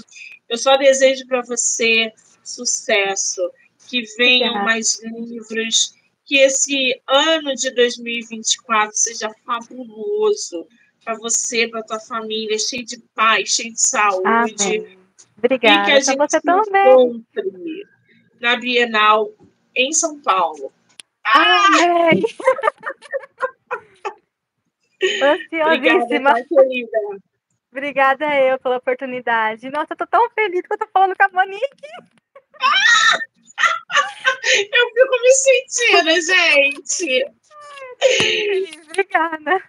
[0.49, 2.13] Eu só desejo para você
[2.43, 3.41] sucesso,
[3.89, 10.67] que venham mais livros que esse ano de 2024 seja fabuloso
[11.05, 14.65] para você, para tua família, cheio de paz, cheio de saúde.
[14.65, 14.99] Amém.
[15.37, 15.83] Obrigada.
[15.83, 17.23] E que a gente você também.
[18.41, 19.31] na Bienal
[19.77, 20.73] em São Paulo.
[21.25, 22.23] Amém.
[25.23, 26.31] Ansiosíssima.
[26.31, 27.21] Obrigada,
[27.71, 29.69] Obrigada eu pela oportunidade.
[29.71, 31.89] Nossa, eu tô tão feliz que eu tô falando com a Monique.
[32.63, 33.34] Ah!
[34.73, 37.27] Eu fico me sentindo, gente.
[38.91, 39.63] Obrigada.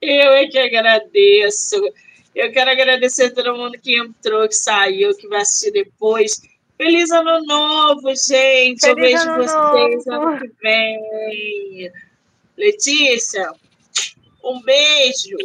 [0.00, 1.76] Eu é que agradeço.
[2.34, 6.40] Eu quero agradecer a todo mundo que entrou, que saiu, que vai assistir depois.
[6.76, 8.80] Feliz ano novo, gente.
[8.80, 10.28] Feliz Eu vejo vocês novo.
[10.28, 11.92] ano que vem.
[12.56, 13.52] Letícia,
[14.42, 15.36] um beijo.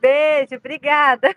[0.00, 1.34] Beijo, obrigada.